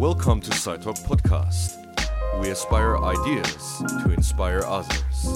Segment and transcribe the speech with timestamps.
[0.00, 1.76] Welcome to SciTalk Podcast.
[2.40, 5.28] We aspire ideas to inspire others.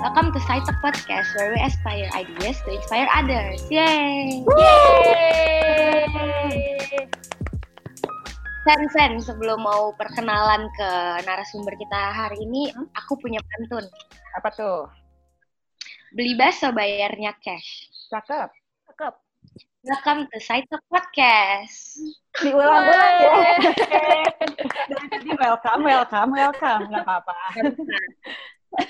[0.00, 3.60] Welcome to SciTalk Podcast, where we aspire ideas to inspire others.
[3.68, 4.40] Yay!
[4.48, 6.08] Yeay!
[8.64, 10.90] Sen, Sen, sebelum mau perkenalan ke
[11.28, 13.84] narasumber kita hari ini, aku punya pantun.
[14.40, 15.03] Apa tuh?
[16.14, 17.90] Beli bakso bayarnya cash.
[18.06, 18.46] Cakep.
[18.86, 19.14] Cakep.
[19.82, 21.98] Welcome to SciTalk Podcast.
[22.38, 23.34] Diulang-ulang ya.
[24.94, 26.86] Dari tadi welcome, welcome, welcome.
[26.86, 27.34] Nggak apa-apa.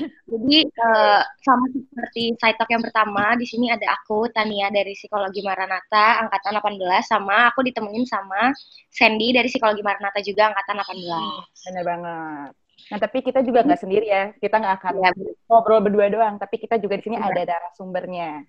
[0.04, 6.28] Jadi eh, sama seperti SciTalk yang pertama, di sini ada aku Tania dari Psikologi Maranatha
[6.28, 8.52] angkatan 18 sama aku ditemenin sama
[8.92, 11.72] Sandy dari Psikologi Maranatha juga angkatan 18.
[11.72, 12.63] Bener banget.
[12.92, 14.24] Nah, tapi kita juga nggak sendiri ya.
[14.36, 15.10] Kita nggak akan Ya,
[15.48, 17.32] ngobrol berdua doang, tapi kita juga di sini Bener.
[17.32, 18.44] ada narasumbernya.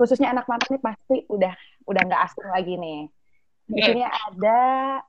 [0.00, 1.52] Khususnya anak mantan nih pasti udah
[1.84, 3.00] udah nggak asing lagi nih.
[3.68, 3.86] Di Oke.
[3.92, 4.60] sini ada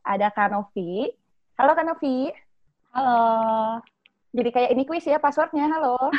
[0.04, 1.08] ada Kanovi.
[1.56, 2.28] Halo Kanovi.
[2.92, 3.22] Halo.
[4.36, 5.72] Jadi kayak ini kuis ya passwordnya.
[5.72, 5.96] Halo.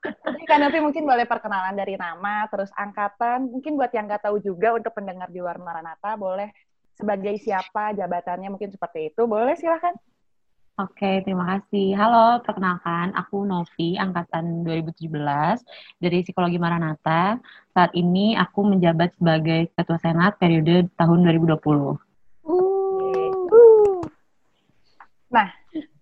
[0.00, 3.46] Jadi Kanovi mungkin boleh perkenalan dari nama, terus angkatan.
[3.54, 6.50] Mungkin buat yang nggak tahu juga untuk pendengar di luar Maranatha boleh
[6.98, 9.22] sebagai siapa jabatannya mungkin seperti itu.
[9.30, 9.94] Boleh silahkan.
[10.80, 11.92] Oke, terima kasih.
[11.92, 15.60] Halo, perkenalkan, aku Novi, angkatan 2017
[16.00, 17.36] dari Psikologi Maranatha.
[17.76, 22.00] Saat ini aku menjabat sebagai Ketua Senat periode tahun 2020.
[25.28, 25.48] Nah,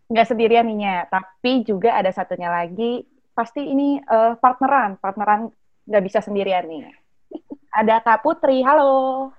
[0.06, 3.02] nggak sendirian nih tapi juga ada satunya lagi.
[3.34, 5.50] Pasti ini eh, partneran, partneran
[5.90, 6.86] nggak bisa sendirian nih.
[7.74, 8.62] Ada Kak Putri.
[8.62, 9.34] Halo.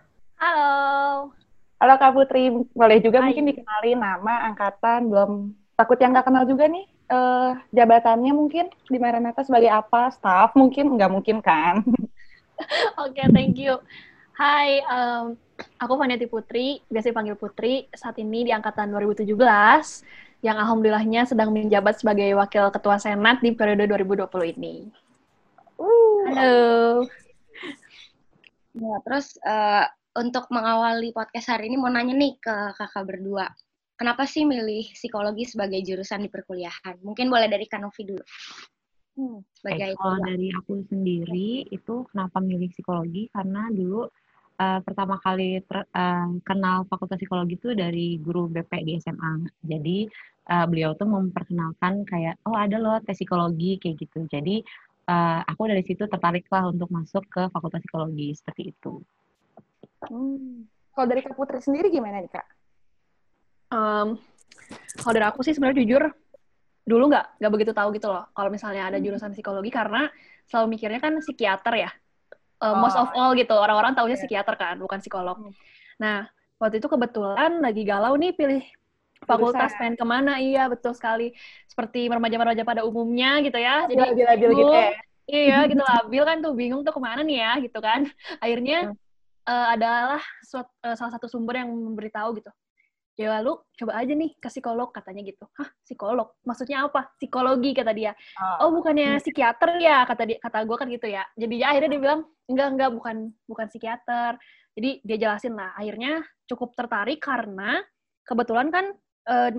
[1.89, 3.33] Halo Kak Putri, boleh juga Hai.
[3.33, 8.97] mungkin dikenalin nama, angkatan, belum takut yang nggak kenal juga nih eh, jabatannya mungkin di
[9.01, 11.81] Maranatha sebagai apa, staff mungkin nggak mungkin kan?
[13.01, 13.81] Oke, thank you.
[14.37, 15.33] Hai, em,
[15.81, 17.89] aku Vaniati Putri, biasa dipanggil Putri.
[17.89, 20.05] Saat ini di angkatan 2017,
[20.45, 24.93] yang alhamdulillahnya sedang menjabat sebagai Wakil Ketua Senat di periode 2020 ini.
[26.29, 27.09] Halo.
[28.77, 33.45] Ya, terus eh, untuk mengawali podcast hari ini mau nanya nih ke kakak berdua.
[33.99, 37.03] Kenapa sih milih psikologi sebagai jurusan di perkuliahan?
[37.03, 38.23] Mungkin boleh dari Kanovi dulu.
[39.19, 39.43] Hmm.
[39.51, 44.07] Sebagai Baik, kalau dari aku sendiri itu kenapa milih psikologi karena dulu
[44.55, 49.51] eh, pertama kali ter- eh, kenal Fakultas Psikologi itu dari guru BP di SMA.
[49.67, 50.07] Jadi
[50.47, 54.23] eh, beliau tuh memperkenalkan kayak oh ada loh tes psikologi kayak gitu.
[54.31, 54.63] Jadi
[55.11, 59.03] eh, aku dari situ tertarik lah untuk masuk ke Fakultas Psikologi seperti itu.
[60.07, 60.63] Hmm.
[60.95, 62.47] Kalau dari Kak Putri sendiri gimana nih Kak?
[63.69, 64.07] Em,
[64.99, 66.03] kalau dari aku sih sebenarnya jujur
[66.83, 70.09] dulu nggak nggak begitu tahu gitu loh kalau misalnya ada jurusan psikologi karena
[70.49, 71.89] selalu mikirnya kan psikiater ya
[72.81, 73.05] most Oh.
[73.05, 74.25] of all gitu orang-orang taunya Iya.
[74.25, 75.53] psikiater kan bukan psikolog Hmm.
[76.01, 76.25] nah
[76.57, 78.65] waktu itu kebetulan lagi galau nih pilih
[79.21, 81.29] fakultas pengen ke mana iya betul sekali
[81.69, 84.89] seperti remaja-remaja pada umumnya gitu ya jadi Labil-labil gitu ya?
[85.29, 88.09] Iya gitu labil kan tuh bingung tuh ke mana nih ya gitu kan.
[88.41, 88.97] Akhirnya
[89.45, 92.51] eh, adalah suat- eh, salah satu sumber yang memberitahu gitu.
[93.19, 95.43] Ya lalu coba aja nih ke psikolog katanya gitu.
[95.59, 96.31] Hah psikolog?
[96.47, 97.11] Maksudnya apa?
[97.19, 98.15] Psikologi kata dia.
[98.63, 101.27] Oh bukannya psikiater ya kata dia kata gue kan gitu ya.
[101.35, 104.39] Jadi ya akhirnya dia bilang enggak enggak bukan bukan psikiater.
[104.71, 105.75] Jadi dia jelasin lah.
[105.75, 107.83] Akhirnya cukup tertarik karena
[108.23, 108.85] kebetulan kan
[109.27, 109.51] eh,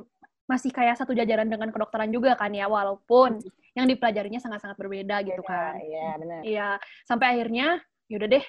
[0.48, 3.44] masih kayak satu jajaran dengan kedokteran juga kan ya walaupun
[3.76, 5.76] yang dipelajarinya sangat-sangat berbeda gitu kan.
[5.78, 6.40] Iya, benar.
[6.42, 6.68] Iya,
[7.04, 8.44] sampai akhirnya yaudah deh.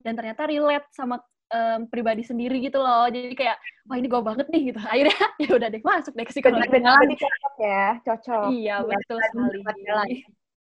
[0.00, 1.20] Dan ternyata relate sama
[1.52, 3.06] em, pribadi sendiri gitu loh.
[3.08, 3.56] Jadi kayak
[3.88, 4.80] wah ini gue banget nih gitu.
[4.80, 6.68] Akhirnya ya udah deh masuk deh ke psikologi.
[6.70, 8.46] Jadi cocok ya, cocok.
[8.52, 9.58] Iya, betul sekali.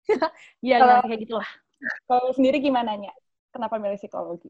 [0.63, 1.49] Iya, Kalau- kayak gitulah.
[2.07, 3.11] Kalau sendiri gimana nya?
[3.51, 4.47] Kenapa milih psikologi?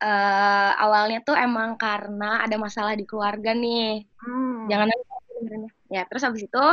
[0.00, 4.08] Eh, awalnya tuh emang karena ada masalah di keluarga nih.
[4.18, 4.66] Hmm.
[4.66, 4.88] Jangan.
[5.92, 6.64] Ya, terus habis itu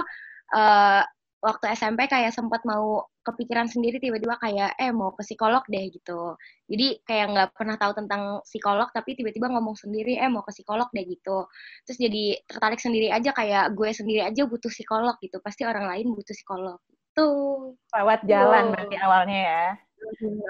[0.58, 1.02] eh,
[1.44, 6.40] waktu SMP kayak sempat mau kepikiran sendiri tiba-tiba kayak eh mau ke psikolog deh gitu.
[6.72, 10.88] Jadi kayak nggak pernah tahu tentang psikolog tapi tiba-tiba ngomong sendiri eh mau ke psikolog
[10.96, 11.46] deh gitu.
[11.84, 15.44] Terus jadi tertarik sendiri aja kayak gue sendiri aja butuh psikolog gitu.
[15.44, 16.80] Pasti orang lain butuh psikolog.
[17.12, 17.76] Tuh.
[17.92, 18.74] Lewat jalan Wow.
[18.74, 19.66] berarti awalnya ya.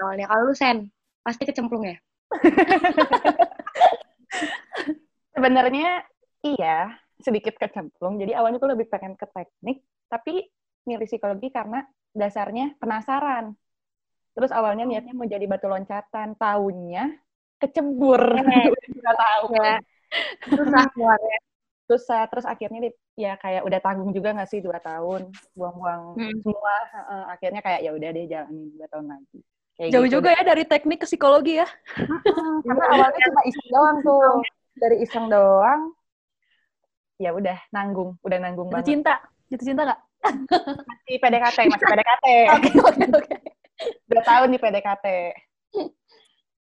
[0.04, 0.78] Awalnya kalau lu Sen
[1.26, 1.96] pasti kecemplung ya?
[5.34, 6.02] Sebenarnya
[6.44, 6.92] iya,
[7.22, 8.18] sedikit kecemplung.
[8.20, 10.44] Jadi awalnya tuh lebih pengen ke teknik, tapi
[10.88, 11.84] milih psikologi karena
[12.16, 13.52] dasarnya penasaran.
[14.32, 17.12] Terus awalnya niatnya mau jadi batu loncatan, tahunnya
[17.60, 18.22] kecebur.
[18.48, 18.72] Eh.
[18.96, 19.46] Udah tahu.
[19.60, 19.76] Ya.
[20.48, 21.38] Susah keluarnya.
[21.88, 26.36] susah terus akhirnya ya kayak udah tanggung juga nggak sih dua tahun buang-buang Hmm.
[26.44, 26.74] semua
[27.32, 29.40] akhirnya kayak ya udah deh jalanin dua tahun lagi
[29.72, 31.68] Kayak Jauh gitu juga ya dari teknik ke psikologi ya.
[32.60, 34.20] karena awalnya cuma iseng doang tuh
[34.76, 35.80] dari iseng doang
[37.16, 39.14] ya udah nanggung udah nanggung Jatuh banget cinta.
[39.48, 40.00] Jatuh cinta nggak?
[40.22, 42.26] Masih PDKT masih PDKT.
[42.54, 43.34] Oke, oke, oke.
[44.10, 45.06] dua tahun di PDKT.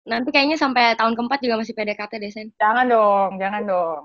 [0.04, 2.48] Nanti kayaknya sampai tahun keempat juga masih PDKT deh, Sen.
[2.60, 4.02] jangan dong jangan dong.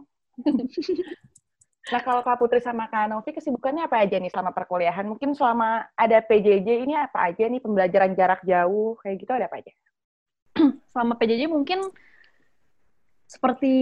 [1.90, 5.10] Nah kalau Kak Putri sama Kak Novi kesibukannya apa aja nih selama perkuliahan?
[5.10, 7.58] Mungkin selama ada PJJ ini apa aja nih?
[7.58, 9.74] Pembelajaran jarak jauh kayak gitu ada apa aja?
[10.94, 11.90] Selama PJJ mungkin
[13.26, 13.74] seperti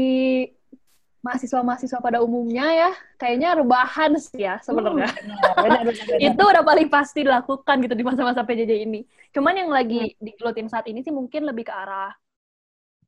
[1.27, 5.12] mahasiswa-mahasiswa pada umumnya ya, kayaknya rebahan sih ya sebenarnya.
[5.12, 6.24] Benar, benar, benar, benar.
[6.31, 9.03] itu udah paling pasti dilakukan gitu di masa-masa PJJ ini.
[9.35, 12.15] Cuman yang lagi digelutin saat ini sih mungkin lebih ke arah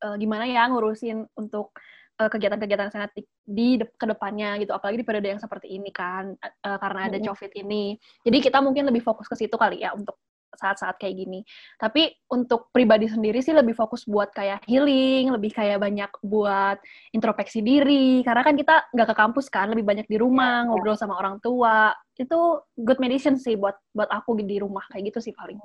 [0.03, 1.71] eh, gimana ya ngurusin untuk
[2.19, 5.89] eh, kegiatan-kegiatan sangat di, di de- ke depannya gitu, apalagi di periode yang seperti ini
[5.95, 7.31] kan, eh, karena ada Mm-mm.
[7.31, 7.95] COVID ini.
[8.27, 10.19] Jadi kita mungkin lebih fokus ke situ kali ya untuk
[10.55, 11.39] saat-saat kayak gini.
[11.77, 16.77] Tapi untuk pribadi sendiri sih lebih fokus buat kayak healing, lebih kayak banyak buat
[17.13, 18.25] introspeksi diri.
[18.25, 21.93] Karena kan kita nggak ke kampus kan, lebih banyak di rumah, ngobrol sama orang tua.
[22.17, 25.59] Itu good medicine sih buat buat aku di rumah kayak gitu sih paling.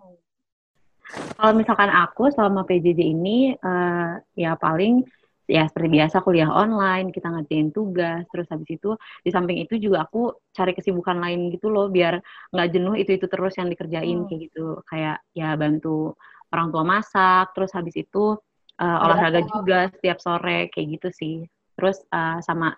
[1.36, 5.04] Kalau misalkan aku selama PJJ ini, eh, ya paling
[5.44, 10.08] ya seperti biasa kuliah online, kita ngerjain tugas, terus habis itu di samping itu juga
[10.08, 12.20] aku cari kesibukan lain gitu loh, biar
[12.52, 14.29] nggak jenuh itu-itu terus yang dikerjain Hmm.
[14.29, 14.81] kayak gitu.
[14.88, 16.17] Kayak ya bantu
[16.55, 18.41] orang tua masak, terus habis itu
[18.81, 21.35] eh, olahraga juga setiap sore kayak gitu sih.
[21.76, 22.73] Terus eh, sama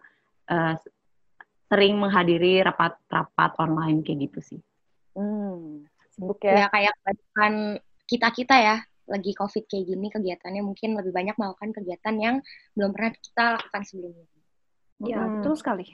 [0.51, 0.75] eh,
[1.67, 4.61] sering menghadiri rapat-rapat online kayak gitu sih.
[5.19, 6.67] Hmm, sibuk ya.
[6.67, 7.55] Ya kayak kebanyakan
[8.07, 12.37] kita-kita ya, lagi COVID kayak gini kegiatannya mungkin lebih banyak melakukan kegiatan yang
[12.75, 14.27] belum pernah kita lakukan sebelumnya.
[15.03, 15.33] Ya, Mm-mm.
[15.41, 15.85] betul sekali.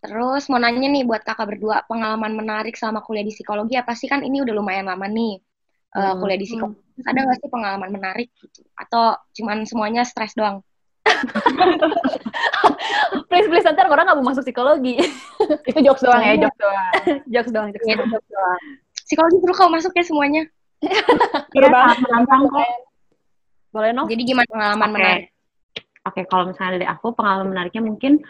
[0.00, 4.08] Terus mau nanya nih buat kakak berdua, pengalaman menarik selama kuliah di psikologi apa sih?
[4.08, 5.40] Kan ini udah lumayan lama nih
[5.90, 6.18] eh, Hmm.
[6.18, 6.80] kuliah di psikologi.
[6.96, 8.60] Terus ada nggak sih pengalaman menarik gitu?
[8.76, 10.60] Atau cuman semuanya stres doang?
[13.30, 14.98] Please, please, nanti orang nggak mau masuk psikologi.
[15.66, 16.86] Itu jokes doang ya, jokes doang.
[17.34, 18.10] jokes doang, jokes Iya, doang.
[18.10, 18.60] jokes doang.
[19.06, 20.42] Psikologi seru kalau masuk ya semuanya.
[21.52, 21.96] Seru banget.
[22.04, 22.68] menantang kok.
[23.70, 24.08] Boleh, no?
[24.10, 24.94] Jadi gimana pengalaman Oke.
[24.96, 25.26] menarik?
[26.00, 28.24] Oke, kalau misalnya dari aku pengalaman menariknya mungkin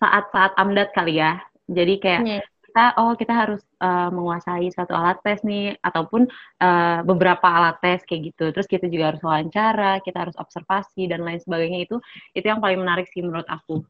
[0.00, 1.38] saat-saat amdat kali ya.
[1.68, 2.42] Jadi kayak Hmm.
[2.64, 6.26] kita oh kita harus uh, menguasai suatu alat tes nih ataupun
[6.58, 8.50] uh, beberapa alat tes kayak gitu.
[8.50, 11.96] Terus kita juga harus wawancara, kita harus observasi dan lain sebagainya itu
[12.34, 13.84] itu yang paling menarik sih menurut aku.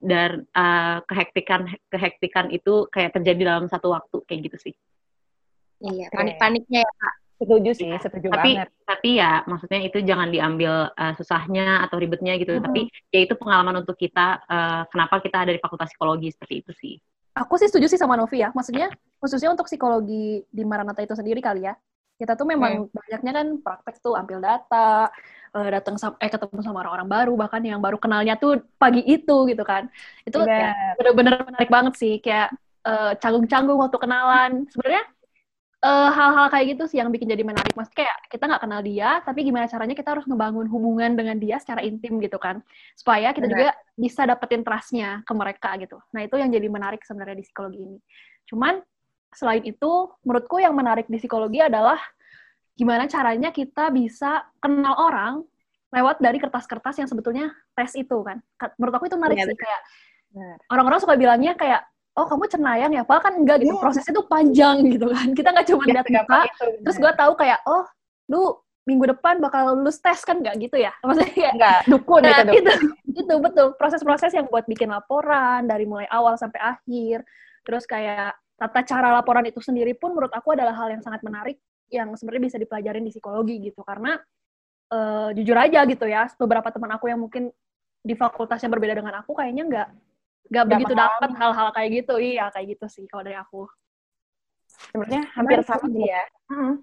[0.00, 4.74] Dan uh, kehektikan kehektikan itu kayak terjadi dalam satu waktu kayak gitu sih.
[5.84, 7.14] Iya, panik-paniknya ya, Kak.
[7.44, 8.00] Setuju sih, Iya.
[8.00, 8.68] setuju tapi banget.
[8.88, 13.84] tapi ya maksudnya itu jangan diambil uh, susahnya atau ribetnya gitu tapi ya itu pengalaman
[13.84, 16.94] untuk kita uh, kenapa kita ada di fakultas psikologi seperti itu sih
[17.34, 18.54] Aku sih setuju sih sama Novi ya.
[18.54, 21.74] Maksudnya, khususnya untuk psikologi di Maranatha itu sendiri kali ya.
[22.14, 25.10] Kita tuh memang banyaknya kan praktek tuh ambil data,
[25.50, 29.66] eh, datang eh ketemu sama orang-orang baru, bahkan yang baru kenalnya tuh pagi itu gitu
[29.66, 29.90] kan.
[30.22, 30.54] Itu Benar.
[30.62, 32.22] ya, bener-bener menarik banget sih.
[32.22, 32.54] Kayak
[33.18, 34.70] canggung-canggung waktu kenalan.
[34.70, 35.02] Sebenarnya
[35.84, 37.76] eh, hal-hal kayak gitu sih yang bikin jadi menarik.
[37.76, 41.60] Mas kayak kita nggak kenal dia, tapi gimana caranya kita harus ngebangun hubungan dengan dia
[41.60, 42.64] secara intim gitu kan,
[42.96, 43.52] supaya kita Benar.
[43.52, 46.00] juga bisa dapetin trust-nya ke mereka gitu.
[46.16, 47.98] Nah itu yang jadi menarik sebenarnya di psikologi ini.
[48.48, 48.80] Cuman
[49.34, 49.92] selain itu,
[50.24, 52.00] menurutku yang menarik di psikologi adalah
[52.74, 55.44] gimana caranya kita bisa kenal orang
[55.94, 58.42] lewat dari kertas-kertas yang sebetulnya tes itu kan.
[58.58, 59.80] Ka- Menurut aku itu menarik Iya, sih kayak
[60.66, 63.74] orang-orang suka bilangnya kayak oh kamu cenayang ya, padahal kan enggak gitu.
[63.74, 63.82] Iya.
[63.82, 65.28] Prosesnya tuh panjang gitu kan.
[65.34, 67.84] Kita nggak cuma Nggak lihat muka, itu, terus gue tahu kayak oh
[68.30, 68.42] lu
[68.84, 72.44] minggu depan bakal lulus tes kan nggak gitu ya maksudnya kayak Enggak, dukun nah, gitu,
[72.44, 72.60] dukun.
[72.60, 72.72] itu
[73.24, 77.24] itu betul proses-proses yang buat bikin laporan dari mulai awal sampai akhir
[77.64, 81.56] terus kayak tata cara laporan itu sendiri pun menurut aku adalah hal yang sangat menarik
[81.88, 84.20] yang sebenarnya bisa dipelajarin di psikologi gitu karena
[84.92, 87.48] eh, jujur aja gitu ya beberapa teman aku yang mungkin
[88.04, 89.88] di fakultas yang berbeda dengan aku kayaknya nggak
[90.50, 93.64] nggak begitu dapat hal-hal kayak gitu iya kayak gitu sih kalau dari aku
[94.90, 96.06] Sebenarnya hampir sama sih.
[96.06, 96.22] ya.
[96.50, 96.74] Mm.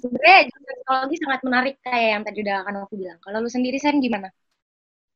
[0.00, 3.18] Sebenarnya jurusan psikologi sangat menarik kayak yang tadi udah kan aku bilang.
[3.22, 4.28] Kalau lu sendiri Sen gimana?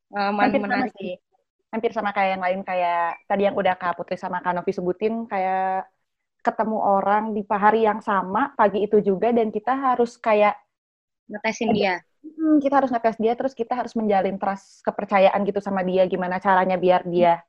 [0.09, 0.93] Pengalaman Hampir sama menarik.
[0.97, 1.13] sih.
[1.71, 5.13] Hampir sama kayak yang lain kayak tadi yang udah Kak Putri sama Kak Novi sebutin
[5.27, 5.87] kayak
[6.41, 10.57] ketemu orang di hari yang sama pagi itu juga dan kita harus kayak
[11.31, 11.95] Ngetesin dia.
[12.23, 16.37] Hmm, kita harus ngetes dia terus kita harus menjalin trust kepercayaan gitu sama dia gimana
[16.37, 17.41] caranya biar dia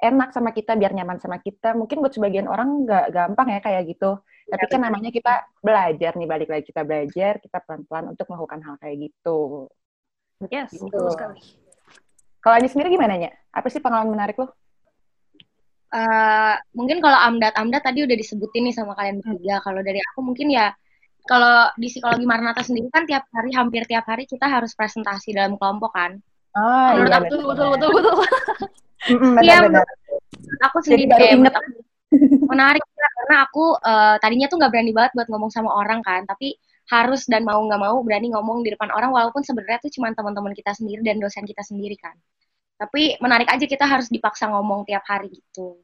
[0.00, 1.76] enak sama kita biar nyaman sama kita.
[1.76, 4.16] Mungkin buat sebagian orang nggak gampang ya kayak gitu.
[4.50, 8.74] Tapi kan namanya kita belajar nih balik lagi kita belajar kita pelan-pelan untuk melakukan hal
[8.80, 9.68] kayak gitu.
[10.48, 10.88] Yes Gitu.
[10.88, 11.40] betul sekali.
[12.40, 13.30] Kalau Anya sendiri gimana nya?
[13.52, 14.48] Apa sih pengalaman menarik lo?
[15.90, 19.60] Eh, mungkin kalau amdat amdat tadi udah disebutin nih sama kalian bertiga.
[19.60, 20.72] Kalau dari aku mungkin ya
[21.28, 25.54] kalau di psikologi Maranatha sendiri kan tiap hari hampir tiap hari kita harus presentasi dalam
[25.60, 26.12] kelompok kan.
[26.56, 27.40] Oh Menurut iya aku betul.
[27.50, 28.14] betul betul betul
[29.40, 29.56] Iya,
[30.66, 31.52] aku Jadi sendiri baru kayak inget.
[31.52, 31.70] menurut aku
[32.50, 36.22] menarik ya, karena aku eh, tadinya tuh nggak berani banget buat ngomong sama orang kan,
[36.30, 36.56] tapi
[36.94, 40.52] harus dan mau nggak mau berani ngomong di depan orang walaupun sebenarnya tuh cuma teman-teman
[40.58, 42.16] kita sendiri dan dosen kita sendiri kan.
[42.80, 45.80] Tapi menarik aja kita harus dipaksa ngomong tiap hari gitu.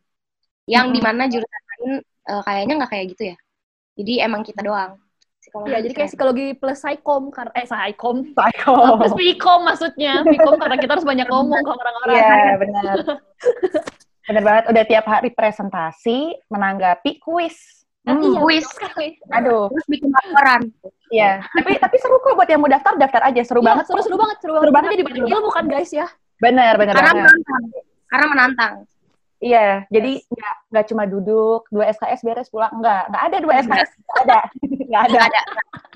[0.69, 0.97] Yang Mm-mm.
[0.97, 1.93] di mana jurusan lain
[2.31, 3.37] eh, kayaknya nggak kayak gitu ya.
[3.99, 4.93] Jadi emang kita doang.
[5.47, 6.11] Psikologi Iya, jadi kayak keren.
[6.11, 8.75] psikologi plus psikom karena eh psikom Psycho.
[8.99, 10.13] plus pikom maksudnya.
[10.23, 12.17] Pikom karena kita harus banyak ngomong ke orang-orang.
[12.17, 12.95] Iya, benar.
[14.27, 14.65] Benar banget.
[14.67, 17.87] Udah tiap hari presentasi, menanggapi kuis.
[18.03, 18.63] Hmm, Iya, Kuis.
[18.69, 19.19] sekali.
[19.33, 20.63] Aduh, terus bikin laporan.
[21.09, 21.43] iya.
[21.53, 23.43] tapi tapi seru kok buat yang mau daftar, daftar aja.
[23.43, 23.85] Seru Iya, banget.
[23.87, 24.75] seru seru banget, seru, Seru banget.
[24.77, 24.87] banget.
[24.87, 26.07] Kita jadi banyak ilmu kan guys ya.
[26.39, 27.23] Benar, benar Karena banget.
[27.25, 27.63] menantang.
[28.07, 28.75] Karena menantang.
[29.37, 32.73] Iya, jadi nggak nggak cuma duduk, dua SKS beres pulang.
[32.73, 33.91] Enggak, nggak ada dua SKS.
[34.07, 34.41] Nggak ada.
[34.65, 35.13] Nggak ada.
[35.13, 35.43] Nggak ada.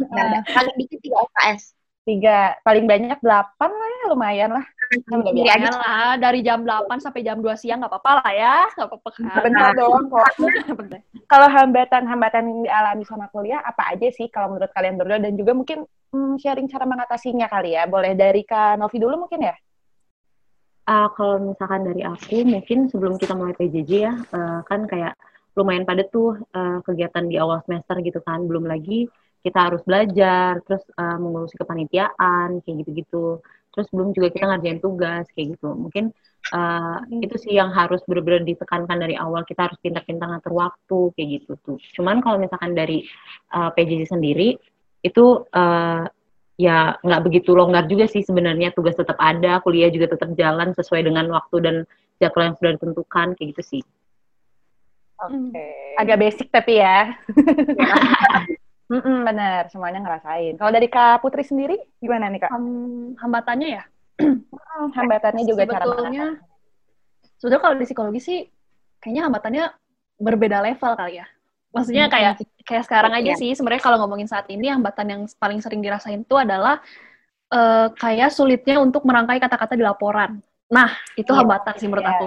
[0.00, 0.38] Nggak ada.
[0.52, 1.62] Paling dikit tiga UKS.
[2.00, 4.64] Tiga, paling banyak delapan lah ya, lumayan lah.
[4.90, 5.30] Aja.
[5.36, 8.56] Ya lah, dari jam 8 sampai jam 2 siang nggak apa-apa lah ya.
[8.74, 9.42] Nggak apa-apa kan.
[9.46, 10.28] Bentar kok.
[10.80, 11.00] Bentar.
[11.30, 15.22] Kalau hambatan-hambatan yang dialami sama kuliah, apa aja sih kalau menurut kalian berdua?
[15.22, 17.86] Dan juga mungkin hmm, sharing cara mengatasinya kali ya.
[17.86, 19.54] Boleh dari Kak Novi dulu mungkin ya?
[20.90, 25.14] Ah, kalau misalkan dari aku, mungkin sebelum kita mulai PJJ ya, eh, kan kayak
[25.54, 28.42] lumayan padat tuh eh, kegiatan di awal semester gitu kan.
[28.50, 29.06] Belum lagi
[29.46, 33.38] kita harus belajar, terus eh, mengurusi kepanitiaan, kayak gitu-gitu.
[33.70, 35.68] Terus belum juga kita ngerjain tugas, kayak gitu.
[35.78, 36.04] Mungkin
[36.58, 39.46] eh, itu sih yang harus benar-benar ditekankan dari awal.
[39.46, 41.78] Kita harus pintar-pintar ngatur waktu, kayak gitu tuh.
[41.94, 43.06] Cuman kalau misalkan dari
[43.54, 44.58] eh, PJJ sendiri,
[45.06, 46.04] itu eh,
[46.60, 51.08] ya nggak begitu longgar juga sih sebenarnya tugas tetap ada kuliah juga tetap jalan sesuai
[51.08, 51.76] dengan waktu dan
[52.20, 53.82] jadwal yang sudah ditentukan kayak gitu sih
[55.20, 55.68] Oke.
[56.00, 57.12] Agak basic tapi ya.
[58.88, 60.56] Mm-mm, bener, semuanya ngerasain.
[60.56, 62.48] Kalau dari Kak Putri sendiri, gimana nih Kak?
[62.48, 63.84] Ham- hambatannya ya.
[64.80, 66.24] Hmm, hambatannya juga cara sebetulnya
[67.40, 68.38] sebetulnya kalau di psikologi sih
[69.00, 69.64] kayaknya hambatannya
[70.20, 71.26] berbeda level kali ya
[71.70, 72.34] maksudnya Hmm, kayak
[72.66, 73.38] kayak sekarang aja Iya.
[73.38, 76.82] sih sebenarnya kalau ngomongin saat ini hambatan yang paling sering dirasain itu adalah
[77.50, 80.38] eh, kayak sulitnya untuk merangkai kata-kata di laporan
[80.70, 81.38] nah itu Iya.
[81.42, 82.14] hambatan sih menurut Iya.
[82.14, 82.26] aku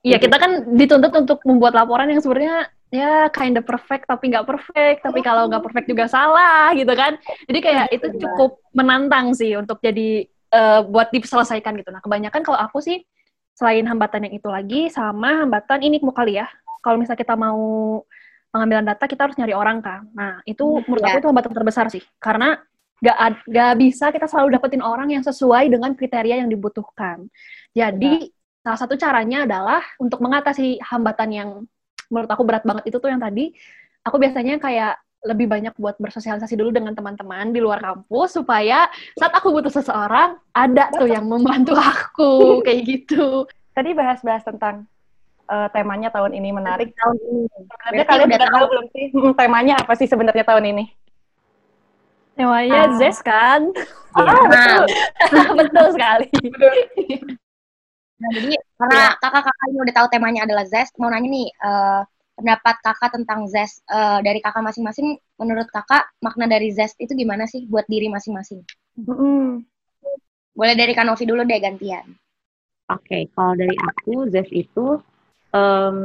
[0.00, 4.48] Iya kita kan dituntut untuk membuat laporan yang sebenarnya ya kind of perfect tapi nggak
[4.48, 9.54] perfect tapi kalau nggak perfect juga salah gitu kan jadi kayak itu cukup menantang sih
[9.54, 11.94] untuk jadi eh, buat diselesaikan gitu.
[11.94, 13.06] Nah, kebanyakan kalau aku sih
[13.54, 16.50] selain hambatan yang itu lagi sama hambatan ini mau kali ya.
[16.82, 17.60] Kalau misalnya kita mau
[18.50, 20.06] pengambilan data kita harus nyari orang kan.
[20.14, 21.14] Nah, itu menurut ya.
[21.14, 22.02] aku itu hambatan terbesar sih.
[22.18, 22.58] Karena
[23.00, 27.30] gak, ad- gak bisa kita selalu dapetin orang yang sesuai dengan kriteria yang dibutuhkan.
[27.72, 28.28] Jadi,
[28.60, 31.48] salah satu caranya adalah untuk mengatasi hambatan yang
[32.10, 33.54] menurut aku berat banget itu tuh yang tadi,
[34.02, 38.88] aku biasanya kayak lebih banyak buat bersosialisasi dulu dengan teman-teman di luar kampus supaya
[39.20, 43.44] saat aku butuh seseorang ada tuh yang membantu aku kayak gitu.
[43.76, 44.88] Tadi bahas-bahas tentang
[45.50, 46.94] eh, temanya tahun ini menarik.
[46.94, 47.42] Tahun ini.
[47.50, 50.84] Sebenarnya kalian udah tahu belum sih hmm, temanya apa sih sebenarnya tahun ini?
[52.38, 52.96] Namanya Ah.
[52.96, 53.68] Zes kan?
[54.16, 54.86] Nah,
[55.60, 56.26] Betul sekali.
[58.20, 62.00] Nah, jadi karena kakak-kakak ini udah tahu temanya adalah zest, mau nanya nih eh,
[62.36, 65.20] pendapat kakak tentang zest eh, dari kakak masing-masing.
[65.36, 68.64] Menurut kakak makna dari zest itu gimana sih buat diri masing-masing?
[70.56, 72.04] Boleh dari Kanovi dulu deh gantian.
[72.90, 74.98] Oke, kalau dari aku, ZES itu
[75.50, 75.96] em,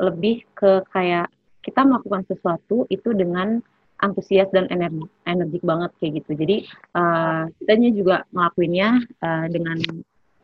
[0.00, 1.28] lebih ke kayak
[1.60, 3.60] kita melakukan sesuatu itu dengan
[4.00, 6.30] antusias dan energi, energik banget kayak gitu.
[6.40, 6.56] Jadi
[6.96, 9.78] eh kitanya juga ngelakuinnya eh, dengan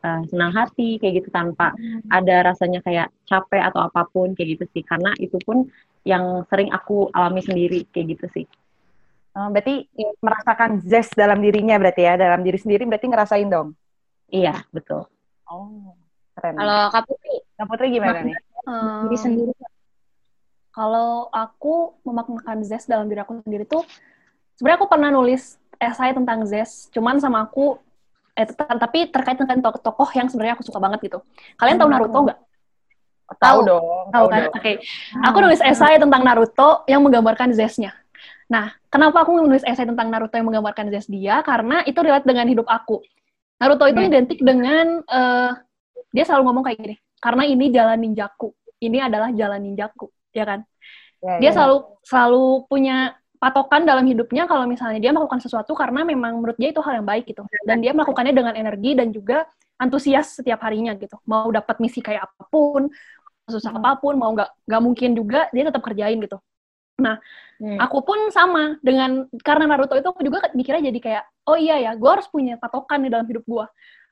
[0.05, 1.73] eh, senang hati kayak gitu tanpa
[2.13, 4.83] ada rasanya kayak capek atau apa pun kayak gitu sih.
[4.85, 5.65] Karena itu pun
[6.05, 8.45] yang sering aku alami sendiri kayak gitu sih.
[9.37, 9.85] Oh, berarti
[10.17, 13.77] merasakan zest dalam dirinya berarti ya, dalam diri sendiri berarti ngerasain dong.
[14.33, 15.05] Iya, betul.
[15.45, 15.93] Oh,
[16.33, 16.57] keren.
[16.57, 18.33] Kalau Kak Putri, Kak Putri gimana nih?
[18.67, 19.53] Diri Hmm, sendiri.
[20.69, 23.81] Kalau aku memaknakan Zes dalam diri aku sendiri tuh,
[24.59, 27.81] sebenarnya aku pernah nulis esai tentang Zes, cuman sama aku,
[28.35, 31.19] eh, tapi terkait dengan to- tokoh yang sebenarnya aku suka banget gitu.
[31.57, 31.95] Kalian tahu Hmm.
[31.97, 32.39] Naruto nggak?
[33.27, 33.59] Tahu Tahu.
[33.67, 34.41] dong, Tahu tahu kan?
[34.53, 34.71] Oke.
[35.25, 37.91] Aku nulis esai tentang Naruto yang menggambarkan Zesnya.
[38.47, 41.43] Nah, kenapa aku menulis esai tentang Naruto yang menggambarkan Zes dia?
[41.43, 43.03] Karena itu relate dengan hidup aku.
[43.57, 44.09] Naruto itu Hmm.
[44.13, 45.51] identik dengan eh,
[46.13, 46.95] dia selalu ngomong kayak gini.
[47.21, 48.53] Karena ini jalan ninjaku.
[48.77, 50.59] Ini adalah jalan ninjaku, ya kan?
[51.21, 51.53] Ya, Dia ya.
[51.57, 56.69] selalu selalu punya patokan dalam hidupnya kalau misalnya dia melakukan sesuatu karena memang menurut dia
[56.73, 57.45] itu hal yang baik gitu.
[57.65, 59.45] Dan dia melakukannya dengan energi dan juga
[59.77, 61.17] antusias setiap harinya gitu.
[61.29, 62.89] Mau dapat misi kayak apa pun,
[63.47, 63.79] susah Hmm.
[63.79, 66.37] apa pun mau nggak nggak mungkin juga dia tetap kerjain gitu
[66.99, 67.15] nah
[67.57, 67.77] Hmm.
[67.81, 71.91] aku pun sama dengan karena Naruto itu aku juga mikirnya jadi kayak oh iya ya
[71.97, 73.65] gue harus punya patokan di dalam hidup gue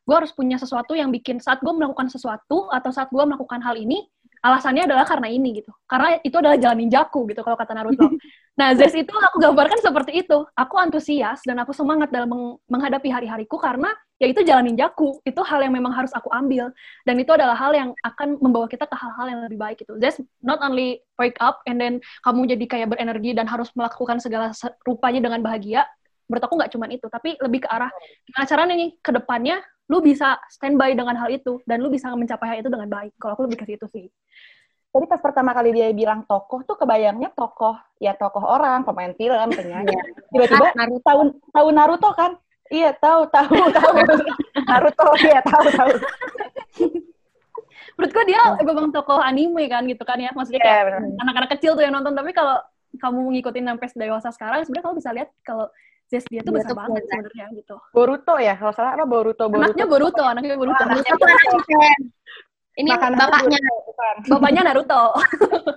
[0.06, 3.76] gue harus punya sesuatu yang bikin saat gue melakukan sesuatu atau saat gue melakukan hal
[3.76, 4.06] ini
[4.46, 5.74] alasannya adalah karena ini gitu.
[5.90, 8.06] Karena itu adalah jalan ninjaku gitu kalau kata Naruto.
[8.56, 10.38] Nah Zes itu aku gambarkan seperti itu.
[10.56, 15.20] Aku antusias dan aku semangat dalam meng- menghadapi hari-hariku karena ya itu jalan ninjaku.
[15.28, 16.72] Itu hal yang memang harus aku ambil.
[17.04, 20.00] Dan itu adalah hal yang akan membawa kita ke hal-hal yang lebih baik gitu.
[20.00, 24.56] Zes not only wake up and then kamu jadi kayak berenergi dan harus melakukan segala
[24.56, 25.84] se- rupanya dengan bahagia
[26.26, 27.92] menurut aku nggak cuman itu tapi lebih ke arah
[28.26, 32.48] gimana caranya nih ke depannya lu bisa standby dengan hal itu dan lu bisa mencapai
[32.50, 34.08] hal itu dengan baik kalau aku lebih ke situ sih
[34.96, 39.52] Tadi pas pertama kali dia bilang tokoh tuh kebayangnya tokoh ya tokoh orang, pemain film,
[39.52, 39.92] penyanyi.
[40.32, 41.04] Tiba-tiba Naruto.
[41.04, 41.20] tahu
[41.52, 42.32] tahu Naruto kan?
[42.72, 43.96] Iya, tahu, tahu, tahu.
[44.64, 45.92] Naruto, iya, tahu, tahu.
[47.96, 51.02] menurutku dia memang tokoh anime kan gitu kan ya maksudnya Iya, kayak benar.
[51.28, 52.60] anak-anak kecil tuh yang nonton tapi kalau
[52.96, 55.68] kamu ngikutin sampai dewasa sekarang sebenarnya kamu bisa lihat kalau
[56.06, 59.66] Zes dia tuh besar banget sebenarnya gitu Boruto ya, kalau salah apa Boruto, Boruto.
[59.66, 62.00] anaknya Boruto anaknya Boruto Oh, anaknya Itu anak Isen.
[62.76, 64.16] Ini Makanannya bapaknya Boruto, bukan.
[64.30, 65.04] bapaknya Naruto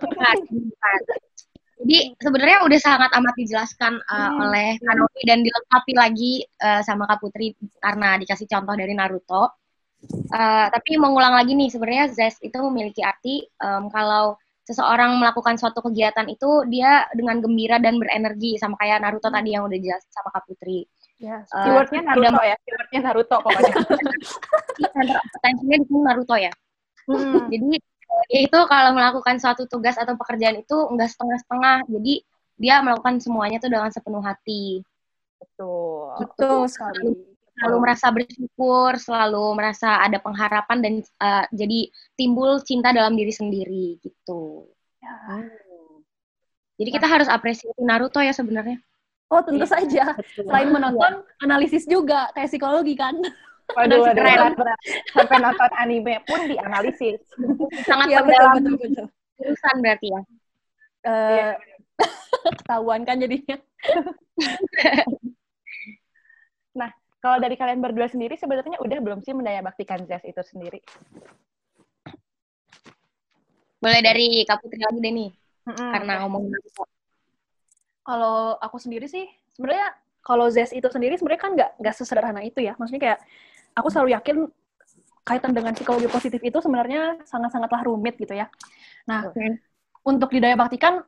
[0.05, 1.01] bukan, bukan.
[1.79, 4.43] Jadi sebenarnya udah sangat amat dijelaskan uh, Hmm.
[4.51, 9.55] oleh Kanopi dan dilengkapi lagi uh, sama Kak Putri karena dikasih contoh dari Naruto.
[10.31, 14.35] Uh, tapi mengulang lagi nih sebenarnya Zest itu memiliki arti um, kalau
[14.69, 19.65] seseorang melakukan suatu kegiatan itu dia dengan gembira dan berenergi sama kayak Naruto tadi yang
[19.65, 20.85] udah jelas sama Kak Putri.
[21.17, 21.49] yes.
[21.57, 23.73] Uh, Keywordnya tidak Naruto ya, keywordnya Naruto pokoknya.
[24.93, 26.53] center attention-nya di sini Naruto ya.
[27.09, 27.49] Hmm.
[27.49, 27.81] Jadi
[28.29, 31.89] ya itu kalau melakukan suatu tugas atau pekerjaan itu enggak setengah-setengah.
[31.89, 32.15] Jadi
[32.61, 34.85] dia melakukan semuanya tuh dengan sepenuh hati.
[35.41, 36.13] Betul.
[36.21, 43.19] betul sekali Selalu merasa bersyukur, selalu merasa ada pengharapan dan uh, jadi timbul cinta dalam
[43.19, 44.71] diri sendiri gitu.
[45.03, 45.43] Ya.
[46.79, 48.79] Jadi kita harus apresiasi Naruto ya sebenarnya.
[49.29, 49.69] oh tentu Iya.
[49.69, 50.49] saja Betul.
[50.49, 51.13] selain menonton
[51.45, 53.13] analisis juga kayak psikologi kan
[53.77, 54.25] Waduh, waduh, Keren.
[54.25, 54.81] berat, berat.
[55.13, 57.21] Sampai nonton anime pun dianalisis.
[57.85, 59.07] Sangat Iya betul mendalam betul betul
[59.45, 60.21] urusan berarti ya.
[61.05, 61.53] Eh,
[62.65, 63.57] ketahuan kan jadinya
[67.19, 70.79] Kalau dari kalian berdua sendiri, sebenarnya udah belum sih mendayabaktikan Zest itu sendiri?
[73.79, 75.31] Boleh dari Kak Putri lagi deh nih,
[75.67, 75.91] Mm-mm.
[75.95, 76.55] karena ngomongin
[78.09, 79.93] kalau aku sendiri sih sebenarnya
[80.25, 83.19] kalau Zest itu sendiri sebenarnya kan nggak nggak sesederhana itu ya maksudnya kayak
[83.77, 84.37] aku selalu yakin
[85.29, 88.49] kaitan dengan psikologi positif itu sebenarnya sangat-sangatlah rumit gitu ya
[89.05, 89.61] nah Oke.
[90.09, 91.05] untuk didayabaktikan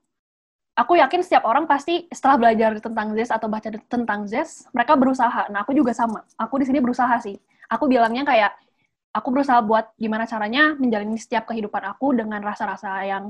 [0.81, 5.53] aku yakin setiap orang pasti setelah belajar tentang Zest atau baca tentang Zest mereka berusaha.
[5.53, 6.25] Nah aku juga sama.
[6.41, 7.37] Aku di sini berusaha sih.
[7.69, 8.57] Aku bilangnya kayak
[9.13, 13.29] aku berusaha buat gimana caranya menjalani setiap kehidupan aku dengan rasa-rasa yang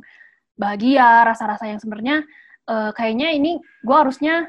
[0.55, 2.23] bahagia rasa-rasa yang sebenarnya
[2.69, 4.47] eh, kayaknya ini gue harusnya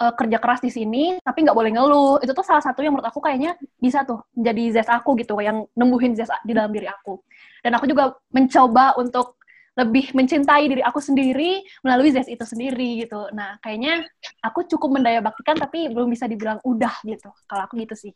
[0.00, 2.16] eh, kerja keras di sini tapi nggak boleh ngeluh.
[2.24, 5.68] Itu tuh salah satu yang menurut aku kayaknya bisa tuh menjadi zest aku gitu yang
[5.76, 7.20] nembuhin zest di dalam diri aku.
[7.60, 9.37] Dan aku juga mencoba untuk
[9.78, 14.02] lebih mencintai diri aku sendiri melalui zest itu sendiri gitu nah kayaknya
[14.42, 18.12] aku cukup mendayabaktikan tapi belum bisa dibilang udah gitu kalau aku gitu sih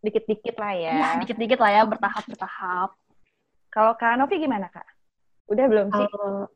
[0.00, 0.92] Dikit-dikit lah ya.
[0.96, 2.90] ya dikit-dikit lah ya bertahap bertahap
[3.70, 4.82] Kalau Kak Novi gimana, Kak?
[5.46, 6.06] Udah belum sih?
[6.10, 6.50] Kalau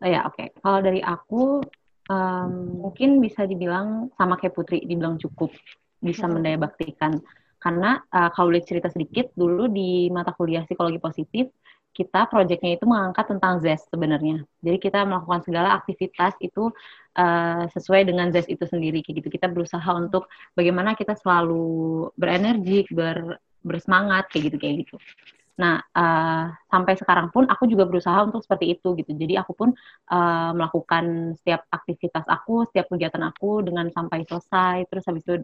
[0.00, 1.60] oh ya oke, kalau dari aku
[2.08, 5.52] em, mungkin bisa dibilang sama kayak Putri, dibilang cukup
[6.00, 6.40] bisa Hmm.
[6.40, 7.20] mendayabaktikan.
[7.60, 11.50] Karena eh, kalau boleh cerita sedikit, dulu di mata kuliah psikologi positif
[11.96, 14.44] kita proyeknya itu mengangkat tentang zest sebenarnya.
[14.60, 16.68] Jadi kita melakukan segala aktivitas itu
[17.16, 19.28] eh, sesuai dengan zest itu sendiri kayak gitu.
[19.40, 21.64] Kita berusaha untuk bagaimana kita selalu
[22.20, 24.96] berenergi, ber, bersemangat kayak gitu kayak gitu.
[25.56, 29.10] Nah, eh, sampai sekarang pun aku juga berusaha untuk seperti itu gitu.
[29.16, 29.68] Jadi aku pun
[30.12, 34.84] eh, melakukan setiap aktivitas aku, setiap kegiatan aku dengan sampai selesai.
[34.92, 35.34] Terus habis itu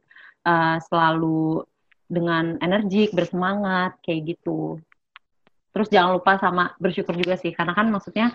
[0.44, 1.64] eh, selalu
[2.12, 4.76] dengan energik, bersemangat kayak gitu.
[5.72, 8.32] Terus jangan lupa sama bersyukur juga sih, karena kan maksudnya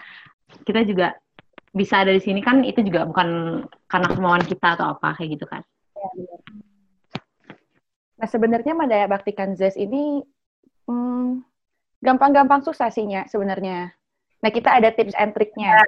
[0.65, 1.13] kita juga
[1.71, 5.45] bisa ada di sini kan itu juga bukan karena kemauan kita atau apa kayak gitu
[5.45, 5.61] kan.
[8.17, 10.25] Nah, sebenarnya mendayabaktikan Zest ini
[10.89, 11.45] hmm,
[12.01, 13.93] gampang-gampang susah sih, Nya, sebenarnya.
[14.41, 15.85] Nah, kita ada tips and triknya.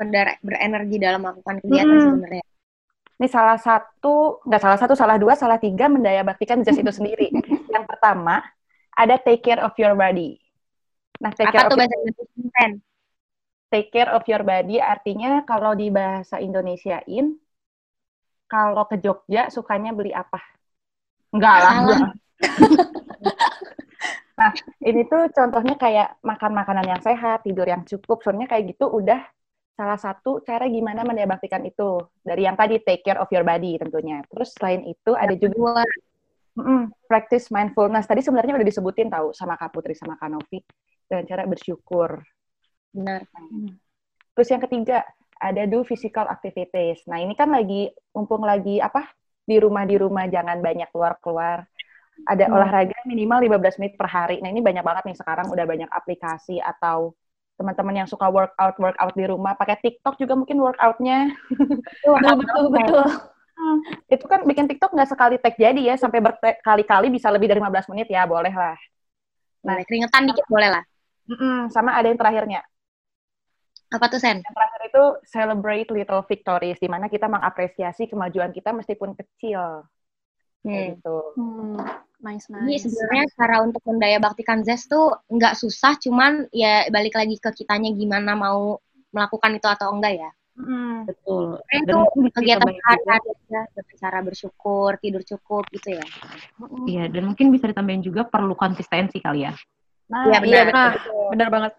[0.00, 2.04] sekedar berenergi dalam melakukan kegiatan Hmm.
[2.08, 2.44] sebenarnya.
[3.20, 7.28] Ini salah satu, nggak salah satu, salah dua, salah tiga mendayabaktikan Zest itu sendiri.
[7.76, 8.40] Yang pertama,
[8.96, 10.40] ada take care of your body.
[11.20, 12.66] Nah, take care Apa of tuh your, bahasa Indonesia?
[13.70, 17.38] take care of your body artinya kalau di bahasa Indonesiain,
[18.50, 20.42] kalau ke Jogja sukanya beli apa?
[21.30, 21.76] Enggak lah.
[24.40, 28.24] Nah, ini tuh contohnya kayak makan makanan yang sehat, tidur yang cukup.
[28.24, 29.20] Soalnya kayak gitu udah
[29.76, 32.00] salah satu cara gimana mendebaktikan itu.
[32.24, 34.24] Dari yang tadi take care of your body tentunya.
[34.32, 35.84] Terus selain itu ada juga
[36.56, 38.08] mm, practice mindfulness.
[38.08, 40.64] Tadi sebenarnya udah disebutin tahu sama Kak Putri sama Kak Novi
[41.10, 42.22] dengan cara bersyukur.
[42.94, 43.26] Benar.
[44.38, 45.02] Terus yang ketiga
[45.42, 47.02] ada do physical activities.
[47.10, 49.10] Nah, ini kan lagi mumpung lagi apa?
[49.50, 51.66] di rumah di rumah jangan banyak keluar-keluar
[52.28, 52.54] ada hmm.
[52.54, 54.36] olahraga minimal 15 menit per hari.
[54.44, 57.16] Nah, ini banyak banget nih sekarang udah banyak aplikasi atau
[57.56, 61.32] teman-teman yang suka workout workout di rumah pakai TikTok juga mungkin workoutnya.
[62.04, 63.04] Betul, betul, betul.
[63.60, 67.60] Hmm, itu kan bikin TikTok nggak sekali tag jadi ya, sampai berkali-kali bisa lebih dari
[67.60, 68.76] 15 menit ya, boleh lah.
[69.64, 70.84] Nah, keringetan dikit boleh lah.
[71.30, 72.60] Mm-mm, sama ada yang terakhirnya.
[73.90, 74.42] Apa tuh, Sen?
[74.42, 79.86] Yang terakhir itu celebrate little victories, di mana kita mengapresiasi kemajuan kita meskipun kecil.
[80.62, 80.94] Hmm.
[80.94, 81.16] Gitu.
[81.38, 81.78] Hmm.
[82.20, 82.66] Nice, nice.
[82.68, 87.50] Ini sebenarnya cara untuk mendaya baktikan zest tuh nggak susah, cuman ya balik lagi ke
[87.64, 88.76] kitanya gimana mau
[89.10, 90.30] melakukan itu atau enggak ya.
[90.60, 91.08] Hmm.
[91.08, 91.56] Betul.
[91.72, 91.96] itu
[92.36, 93.62] kegiatan sehari-hari ya,
[93.96, 96.04] cara bersyukur, tidur cukup gitu ya.
[96.84, 99.56] Iya, dan mungkin bisa ditambahin juga perlu konsistensi kali ya.
[100.10, 100.50] Nah, iya benar.
[100.50, 100.92] Iya, benar,
[101.30, 101.72] benar banget.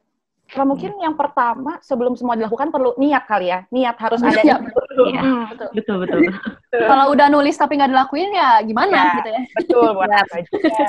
[0.51, 3.63] Kalau mungkin yang pertama sebelum semua dilakukan perlu niat kali ya.
[3.71, 4.35] Niat harus ada.
[4.43, 5.05] Iya, betul.
[5.07, 5.69] Ya, betul.
[5.71, 6.19] betul, betul.
[6.91, 9.41] Kalau udah nulis tapi nggak dilakuin ya gimana ya, gitu ya.
[9.63, 10.83] Betul, buat apa juga.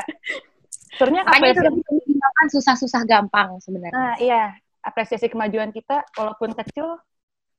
[0.98, 1.60] Sebenarnya apa itu
[2.18, 3.94] kan susah-susah gampang sebenarnya.
[3.94, 4.58] Nah, iya.
[4.82, 6.98] Apresiasi kemajuan kita walaupun kecil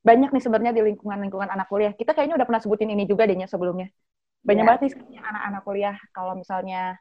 [0.03, 1.95] banyak nih sebenarnya di lingkungan-lingkungan anak kuliah.
[1.95, 3.87] Kita kayaknya udah pernah sebutin ini juga dehnya sebelumnya.
[4.43, 4.69] Banyak ya.
[4.75, 6.99] banget nih anak-anak kuliah kalau misalnya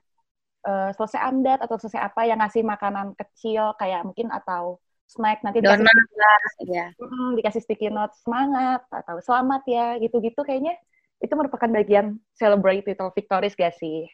[0.66, 4.78] uh, selesai amdat atau selesai apa yang ngasih makanan kecil kayak mungkin atau
[5.10, 6.86] snack nanti dikasih Donat, ya.
[6.96, 10.78] Hmm, dikasih sticky note semangat atau selamat ya gitu-gitu kayaknya
[11.22, 14.08] itu merupakan bagian celebrate little victories gak sih?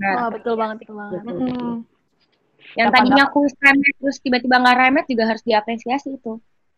[0.00, 1.20] Nah, oh, betul banget, betul banget.
[1.24, 1.74] Betul, betul.
[2.76, 6.36] Yang tadinya aku remet terus tiba-tiba nggak remet juga harus diapresiasi itu.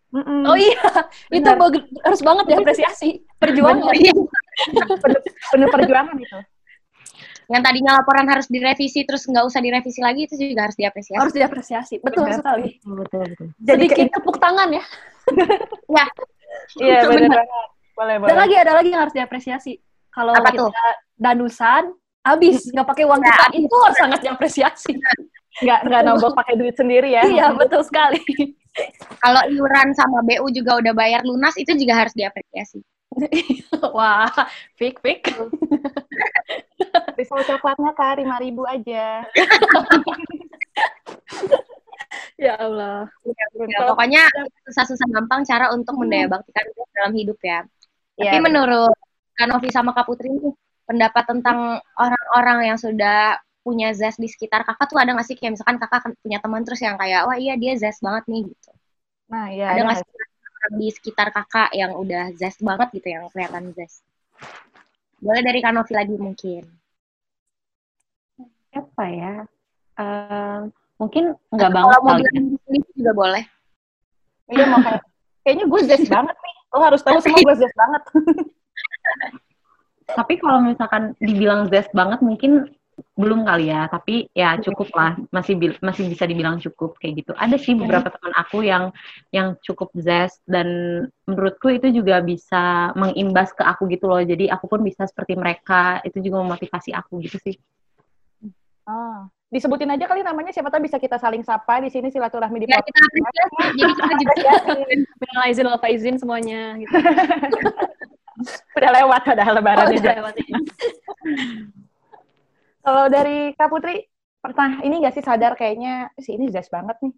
[0.08, 0.40] Mm -mm.
[0.48, 0.80] Oh iya,
[1.28, 1.56] Benar.
[1.68, 3.10] itu harus banget diapresiasi.
[3.36, 3.92] Perjuangan.
[5.04, 5.20] penuh,
[5.52, 6.38] penuh perjuangan itu
[7.48, 11.16] yang tadinya laporan harus direvisi terus nggak usah direvisi lagi itu juga harus diapresiasi.
[11.16, 12.68] Harus diapresiasi, betul betul sekali.
[12.84, 13.46] Betul betul.
[13.56, 14.84] Jadi Sedikit tepuk tangan ya.
[15.88, 16.06] ya.
[16.80, 17.44] Iya benar.
[17.92, 18.28] Boleh boleh.
[18.32, 19.72] Dan lagi ada lagi yang harus diapresiasi.
[20.08, 20.70] Kalau kita tuh?
[21.20, 21.92] danusan,
[22.24, 24.92] habis nggak pakai uang nah, kita itu harus sangat diapresiasi.
[25.58, 27.26] Nggak nggak nambah pakai duit sendiri ya.
[27.26, 28.22] Iya betul sekali.
[29.18, 32.78] Kalau iuran sama BU juga udah bayar lunas itu juga harus diapresiasi.
[33.96, 34.30] Wah,
[34.78, 35.34] fake fake.
[37.18, 39.24] Pisau coklatnya kak lima ribu aja.
[42.44, 43.10] ya Allah.
[43.26, 44.22] Ya, ya, pokoknya
[44.70, 47.66] susah-susah gampang cara untuk mendaya baktikan dalam hidup ya.
[48.18, 48.94] ya Tapi menurut
[49.38, 50.54] Kanovi sama Kak Putri nih,
[50.86, 55.60] pendapat tentang orang-orang yang sudah punya zest di sekitar kakak tuh ada nggak sih kayak
[55.60, 58.70] misalkan kakak punya teman terus yang kayak wah iya dia zest banget nih gitu.
[59.28, 59.76] Nah iya.
[59.76, 60.08] Ada nggak sih
[60.58, 64.02] orang di sekitar kakak yang udah zest banget gitu yang kelihatan zest?
[65.22, 66.62] Boleh dari Kanovi lagi mungkin.
[68.74, 69.34] Apa ya?
[69.98, 72.36] Uh, mungkin nggak banget kalau mau bilang
[72.94, 73.44] juga boleh.
[74.50, 75.02] Iya mau kayak
[75.46, 76.54] kayaknya gue zest banget nih.
[76.74, 78.02] Lo harus tahu semua gue zest banget.
[80.18, 82.74] Tapi kalau misalkan dibilang zest banget mungkin
[83.18, 87.32] belum kali ya, tapi ya cukup lah, masih masih bisa dibilang cukup kayak gitu.
[87.34, 88.90] Ada sih beberapa teman aku yang
[89.34, 90.66] yang cukup zest dan
[91.26, 94.22] menurutku itu juga bisa mengimbas ke aku gitu loh.
[94.22, 97.54] Jadi aku pun bisa seperti mereka, itu juga memotivasi aku gitu sih.
[98.88, 102.66] Oh, disebutin aja kali namanya siapa tahu bisa kita saling sapa di sini silaturahmi di
[102.72, 103.00] ya, kita
[103.76, 104.52] jadi kita juga
[105.20, 106.92] minal izin wal izin semuanya gitu.
[108.78, 110.58] udah lewat udah lebaran oh, udah lewat, ya.
[112.88, 114.00] Kalau dari Kak Putri,
[114.40, 117.12] pernah ini gak sih sadar kayaknya si ini jazz banget nih?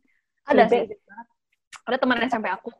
[0.50, 0.82] Ada sih.
[1.86, 2.74] Ada teman SMP aku.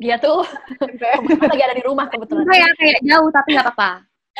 [0.00, 0.40] Dia tuh
[1.52, 2.48] lagi ada di rumah kebetulan.
[2.48, 3.90] Kayak kayak jauh tapi gak apa-apa.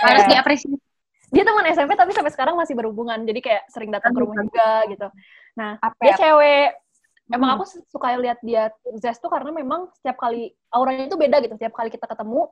[0.00, 0.40] Harus yeah.
[0.40, 0.80] diapresiasi.
[1.28, 3.20] Dia teman SMP tapi sampai sekarang masih berhubungan.
[3.20, 5.08] Jadi kayak sering datang ke rumah juga gitu.
[5.60, 6.16] Nah, apa dia ya?
[6.24, 6.68] cewek.
[7.28, 7.56] Emang hmm.
[7.60, 11.52] aku suka lihat dia Zest tuh karena memang setiap kali auranya itu beda gitu.
[11.60, 12.48] Setiap kali kita ketemu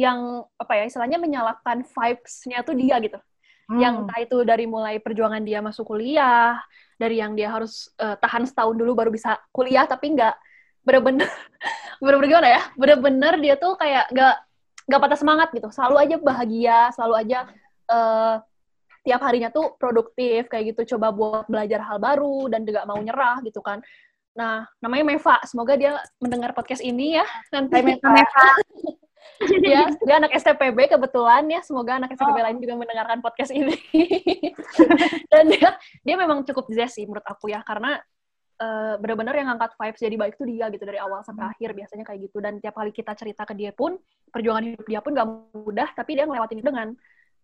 [0.00, 3.20] yang apa ya istilahnya menyalakan vibes-nya tuh dia gitu
[3.70, 3.80] hmm.
[3.80, 6.58] yang entah itu dari mulai perjuangan dia masuk kuliah
[6.96, 10.34] dari yang dia harus uh, tahan setahun dulu baru bisa kuliah tapi nggak
[10.86, 11.28] bener-bener
[12.02, 12.62] bener-bener gimana ya?
[12.78, 14.36] Bener-bener dia tuh kayak nggak
[14.86, 15.68] nggak patah semangat gitu.
[15.74, 17.38] Selalu aja bahagia selalu aja
[17.90, 18.34] uh,
[19.02, 20.96] tiap harinya tuh produktif kayak gitu.
[20.96, 23.82] Coba buat belajar hal baru dan juga mau nyerah gitu kan.
[24.38, 25.36] Nah namanya Meva.
[25.44, 27.76] Semoga dia mendengar podcast ini ya nanti.
[27.76, 28.10] Hai Meva
[29.72, 31.60] ya, dia anak STPB kebetulan ya.
[31.60, 33.76] Semoga anak STPB lain juga mendengarkan podcast ini.
[35.32, 38.00] Dan dia dia memang cukup zest sih menurut aku ya, karena
[38.60, 42.04] uh, benar-benar yang ngangkat vibes jadi baik tuh dia gitu dari awal sampai akhir biasanya
[42.08, 42.38] kayak gitu.
[42.40, 44.00] Dan tiap kali kita cerita ke dia pun,
[44.32, 46.88] perjuangan hidup dia pun gak mudah, tapi dia ngelewatin itu dengan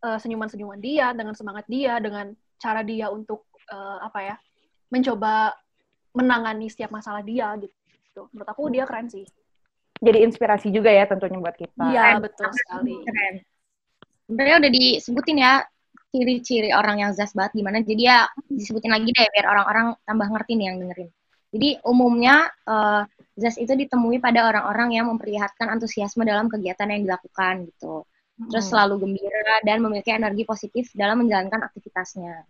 [0.06, 4.36] uh, senyuman-senyuman dia, dengan semangat dia, dengan cara dia untuk uh, apa ya,
[4.88, 5.52] mencoba
[6.12, 8.28] menangani setiap masalah dia gitu.
[8.32, 9.24] Menurut aku dia keren sih
[10.02, 11.78] jadi inspirasi juga ya tentunya buat kita.
[11.94, 12.98] Iya, betul sekali.
[13.06, 13.34] Keren.
[14.26, 15.52] Sebenarnya udah disebutin ya
[16.10, 17.86] ciri-ciri orang yang zas banget gimana.
[17.86, 21.10] Jadi ya disebutin lagi deh biar orang-orang tambah ngerti nih yang dengerin.
[21.52, 23.06] Jadi umumnya uh,
[23.38, 28.02] zas itu ditemui pada orang-orang yang memperlihatkan antusiasme dalam kegiatan yang dilakukan gitu.
[28.50, 28.72] Terus hmm.
[28.74, 32.42] selalu gembira dan memiliki energi positif dalam menjalankan aktivitasnya.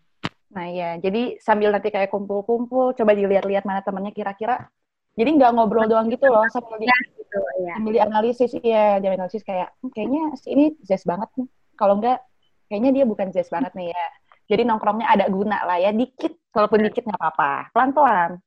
[0.53, 4.69] Nah ya, jadi sambil nanti kayak kumpul-kumpul, coba dilihat-lihat mana temannya kira-kira
[5.13, 7.77] jadi nggak ngobrol doang gitu loh sambil di, gitu, ya.
[7.77, 11.49] sambil dianalisis iya dia analisis kayak hm, kayaknya si ini jazz banget nih.
[11.77, 12.25] Kalau enggak
[12.73, 14.05] kayaknya dia bukan jazz banget nih ya.
[14.49, 18.41] Jadi nongkrongnya ada guna lah ya dikit walaupun dikit nggak apa-apa pelan-pelan.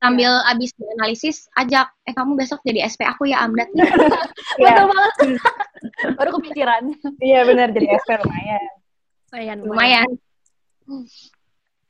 [0.00, 3.70] Sambil abis analisis ajak eh kamu besok jadi SP aku ya Amdat.
[4.58, 5.14] Betul banget.
[6.18, 6.90] Baru kepikiran.
[7.22, 8.64] Iya benar jadi SP lumayan.
[9.30, 10.08] Lumayan lumayan.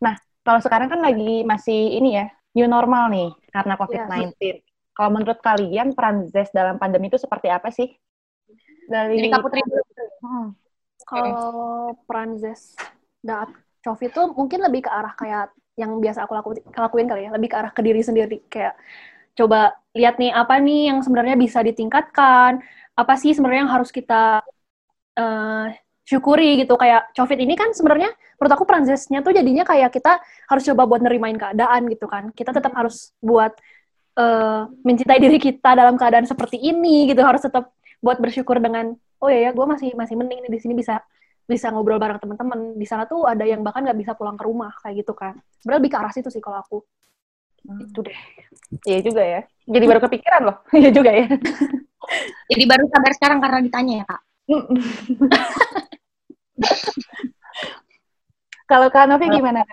[0.05, 4.35] Nah kalau sekarang kan lagi masih ini ya new normal nih karena COVID-19.
[4.41, 4.59] Yeah.
[4.95, 7.89] Kalau menurut kalian peran ZES dalam pandemi itu seperti apa sih?
[8.91, 10.47] Dari Jadi Kaputri hmm.
[11.07, 12.77] Kalau peran ZES
[13.25, 17.31] saat COVID itu mungkin lebih ke arah kayak yang biasa aku lakuin, lakuin kali ya,
[17.33, 18.77] lebih ke arah ke diri sendiri kayak
[19.33, 22.61] coba lihat nih apa nih yang sebenarnya bisa ditingkatkan,
[22.93, 24.45] apa sih sebenarnya yang harus kita
[25.17, 25.67] uh,
[26.11, 26.75] syukuri gitu.
[26.75, 30.19] Kayak covid ini kan sebenarnya menurut aku transesnya tuh jadinya kayak kita
[30.51, 32.35] harus coba buat nerimain keadaan gitu kan.
[32.35, 33.55] Kita tetap harus buat
[34.19, 37.23] uh, mencintai diri kita dalam keadaan seperti ini gitu.
[37.23, 37.71] Harus tetap
[38.03, 40.99] buat bersyukur dengan oh ya ya gue masih masih mending nih di sini bisa
[41.47, 42.75] bisa ngobrol bareng teman-teman.
[42.75, 45.39] Di sana tuh ada yang bahkan nggak bisa pulang ke rumah kayak gitu kan.
[45.63, 46.79] Sebenarnya lebih ke arah situ sih kalau aku.
[47.61, 47.77] Hmm.
[47.77, 48.19] itu deh.
[48.89, 49.41] Iya juga ya.
[49.69, 50.57] Jadi baru kepikiran loh.
[50.81, 51.29] Iya juga ya.
[52.51, 54.21] Jadi baru sadar sekarang karena ditanya ya kak
[58.71, 59.65] kalau Kak Novi gimana?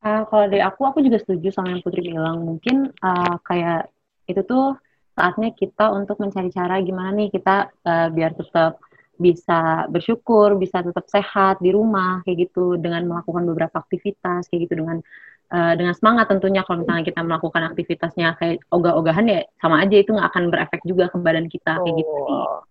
[0.00, 2.40] Uh, kalau dari aku, aku juga setuju sama yang Putri bilang.
[2.40, 3.92] Mungkin uh, kayak
[4.24, 4.80] itu tuh
[5.12, 8.80] saatnya kita untuk mencari cara gimana nih kita uh, biar tetap
[9.20, 14.80] bisa bersyukur, bisa tetap sehat di rumah kayak gitu dengan melakukan beberapa aktivitas kayak gitu
[14.80, 15.04] dengan
[15.52, 20.16] uh, dengan semangat tentunya kalau misalnya kita melakukan aktivitasnya kayak ogah-ogahan ya sama aja itu
[20.16, 22.64] nggak akan berefek juga ke badan kita kayak gitu oh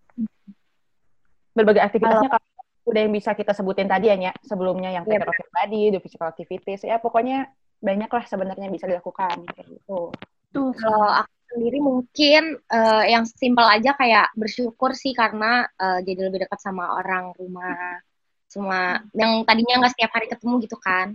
[1.60, 2.48] berbagai aktivitasnya kalau
[2.90, 6.32] udah yang bisa kita sebutin tadi ya Nya, sebelumnya yang take care body, the physical
[6.32, 10.10] activities, ya pokoknya banyak lah sebenarnya bisa dilakukan kayak gitu.
[10.50, 16.30] Tuh kalau aku sendiri mungkin uh, yang simpel aja kayak bersyukur sih karena uh, jadi
[16.30, 18.02] lebih dekat sama orang rumah
[18.50, 21.14] semua yang tadinya nggak setiap hari ketemu gitu kan.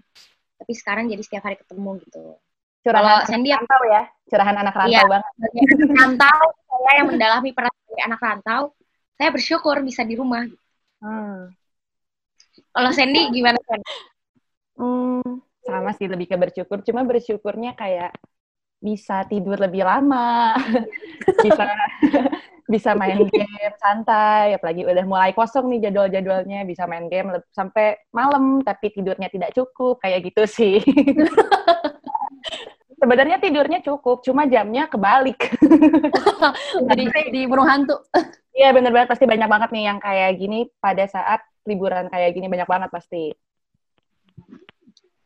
[0.54, 2.38] Tapi sekarang jadi setiap hari ketemu gitu.
[2.86, 4.02] Curahan Sandy yang rantau ya.
[4.30, 5.32] Curahan anak rantau iya, banget
[5.98, 7.72] rantau saya yang mendalami peran
[8.04, 8.62] anak rantau
[9.14, 10.46] saya bersyukur bisa di rumah.
[11.02, 11.50] Hmm.
[12.74, 13.80] Kalau Sandy gimana kan?
[14.74, 16.82] Hmm, sama sih lebih ke bersyukur.
[16.82, 18.14] Cuma bersyukurnya kayak
[18.82, 20.52] bisa tidur lebih lama,
[21.46, 21.64] bisa
[22.64, 28.64] bisa main game santai, apalagi udah mulai kosong nih jadwal-jadwalnya, bisa main game sampai malam
[28.64, 30.76] tapi tidurnya tidak cukup, kayak gitu sih.
[33.00, 35.60] Sebenarnya tidurnya cukup, cuma jamnya kebalik.
[36.88, 38.00] Jadi di burung hantu.
[38.54, 42.46] Iya bener banget pasti banyak banget nih yang kayak gini pada saat liburan kayak gini
[42.46, 43.34] banyak banget pasti.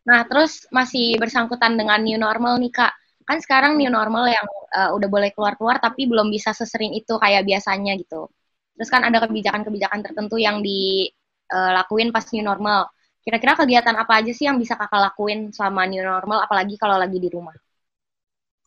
[0.09, 2.93] Nah terus masih bersangkutan dengan new normal nih kak.
[3.29, 7.45] Kan sekarang new normal yang uh, udah boleh keluar-keluar tapi belum bisa sesering itu kayak
[7.45, 8.33] biasanya gitu.
[8.81, 12.89] Terus kan ada kebijakan-kebijakan tertentu yang dilakuin uh, pas new normal.
[13.21, 17.21] Kira-kira kegiatan apa aja sih yang bisa kakak lakuin selama new normal apalagi kalau lagi
[17.21, 17.53] di rumah?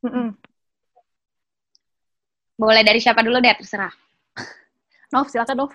[0.06, 0.28] Mm -mm.
[2.62, 4.11] Boleh dari siapa dulu deh terserah.
[5.12, 5.72] Nov, silakan Nov.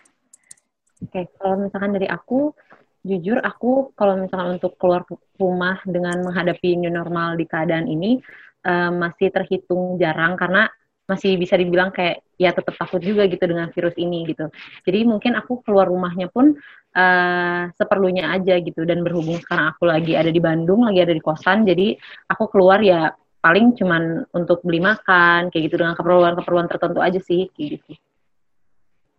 [1.05, 2.57] Oke, okay, kalau misalkan dari aku,
[3.05, 5.05] jujur aku kalau misalkan untuk keluar
[5.39, 8.19] rumah dengan menghadapi new normal di keadaan ini
[8.67, 10.67] uh, masih terhitung jarang karena
[11.07, 14.51] masih bisa dibilang kayak ya tetap takut juga gitu dengan virus ini gitu.
[14.83, 16.59] Jadi mungkin aku keluar rumahnya pun
[16.99, 21.23] uh, seperlunya aja gitu dan berhubung sekarang aku lagi ada di Bandung, lagi ada di
[21.23, 21.95] kosan, jadi
[22.27, 27.47] aku keluar ya paling cuman untuk beli makan kayak gitu dengan keperluan-keperluan tertentu aja sih
[27.55, 27.95] kayak gitu.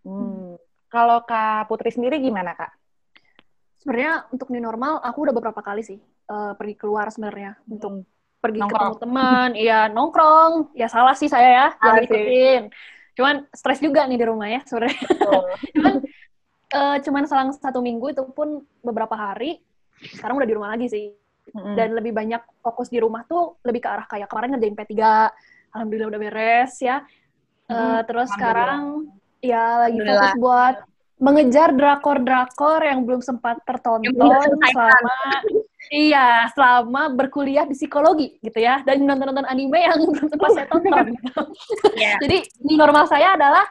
[0.08, 0.56] Hmm.
[0.88, 2.72] Kalau Kak Putri sendiri gimana Kak?
[3.84, 6.00] Sebenarnya untuk new normal aku udah beberapa kali sih
[6.32, 7.74] uh, pergi keluar sebenarnya hmm.
[7.76, 7.92] untuk
[8.38, 8.78] pergi nongkrong.
[8.78, 12.62] ketemu teman, iya nongkrong, ya salah sih saya ya, jangan ikutin.
[13.18, 15.00] Cuman stres juga nih di rumah ya sebenarnya.
[15.74, 15.94] cuman
[16.70, 19.58] uh, cuman selang satu minggu itu pun beberapa hari
[19.98, 21.06] sekarang udah di rumah lagi sih.
[21.48, 21.74] Mm-hmm.
[21.74, 24.94] Dan lebih banyak fokus di rumah tuh lebih ke arah kayak kemarin ngerjain P3,
[25.74, 27.02] alhamdulillah udah beres ya.
[27.68, 29.08] Uh, terus sekarang
[29.42, 30.76] ya lagi fokus buat
[31.18, 34.06] mengejar drakor-drakor yang belum sempat tertonton
[34.70, 35.18] selama
[35.90, 41.10] iya selama berkuliah di psikologi gitu ya dan nonton-nonton anime yang belum sempat saya tonton
[41.18, 41.40] gitu.
[41.98, 42.18] yeah.
[42.22, 43.66] jadi normal saya adalah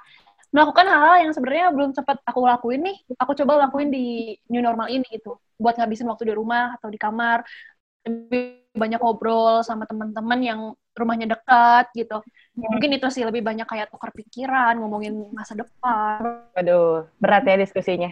[0.51, 4.91] melakukan hal-hal yang sebenarnya belum sempat aku lakuin nih aku coba lakuin di new normal
[4.91, 7.43] ini gitu buat ngabisin waktu di rumah atau di kamar
[8.07, 10.59] lebih banyak ngobrol sama teman-teman yang
[10.95, 12.23] rumahnya dekat gitu.
[12.57, 16.41] Mungkin itu sih lebih banyak kayak tukar pikiran, ngomongin masa depan.
[16.57, 18.09] Aduh, berat ya diskusinya.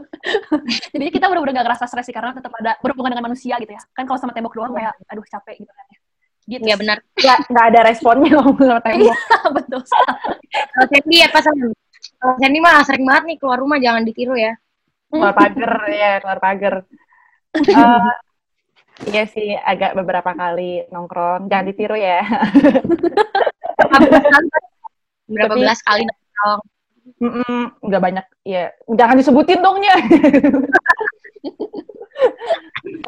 [0.94, 3.82] Jadi kita benar-benar gak ngerasa stres sih karena tetap ada berhubungan dengan manusia gitu ya.
[3.90, 5.98] Kan kalau sama tembok doang kayak aduh capek gitu kan ya.
[6.46, 6.98] Gitu ya benar.
[7.26, 9.02] Ya, nggak ada responnya ngomong sama tembok.
[9.10, 9.16] Iya,
[9.58, 9.80] betul.
[10.54, 11.44] Kalau Sandy ya pas
[12.22, 14.54] Kalau Sandy mah sering banget nih keluar rumah jangan ditiru ya.
[15.10, 16.74] Keluar pagar ya, keluar pagar.
[17.58, 18.12] Uh,
[19.06, 21.46] Iya sih, agak beberapa kali nongkrong.
[21.46, 22.18] Jangan ditiru ya.
[25.32, 26.04] Berapa Tapi, belas kali.
[27.18, 28.72] Mm nggak banyak, ya.
[28.88, 29.96] Jangan disebutin dongnya.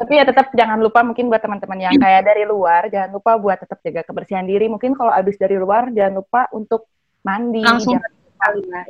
[0.01, 3.57] Tapi ya tetap jangan lupa mungkin buat teman-teman yang kayak dari luar, jangan lupa buat
[3.61, 4.69] tetap jaga kebersihan diri.
[4.69, 6.89] Mungkin kalau habis dari luar, jangan lupa untuk
[7.21, 7.61] mandi.
[7.61, 8.81] Langsung jangan, ya.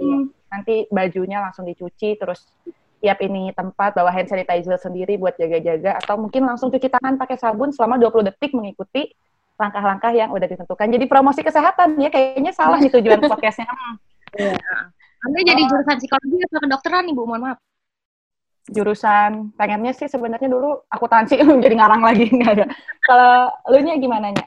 [0.52, 2.48] Nanti bajunya langsung dicuci, terus
[3.02, 7.36] tiap ini tempat bawa hand sanitizer sendiri buat jaga-jaga atau mungkin langsung cuci tangan pakai
[7.42, 9.10] sabun selama 20 detik mengikuti
[9.62, 10.90] langkah-langkah yang udah ditentukan.
[10.90, 13.70] Jadi promosi kesehatan ya kayaknya salah nih tujuan podcastnya.
[14.34, 14.58] Iya.
[15.22, 17.30] Anda jadi jurusan psikologi atau kedokteran nih Bu?
[17.30, 17.60] Mohon maaf.
[18.74, 22.66] Jurusan pengennya sih sebenarnya dulu aku sih jadi ngarang lagi nggak ada.
[23.06, 24.46] Kalau lu nya gimana nya?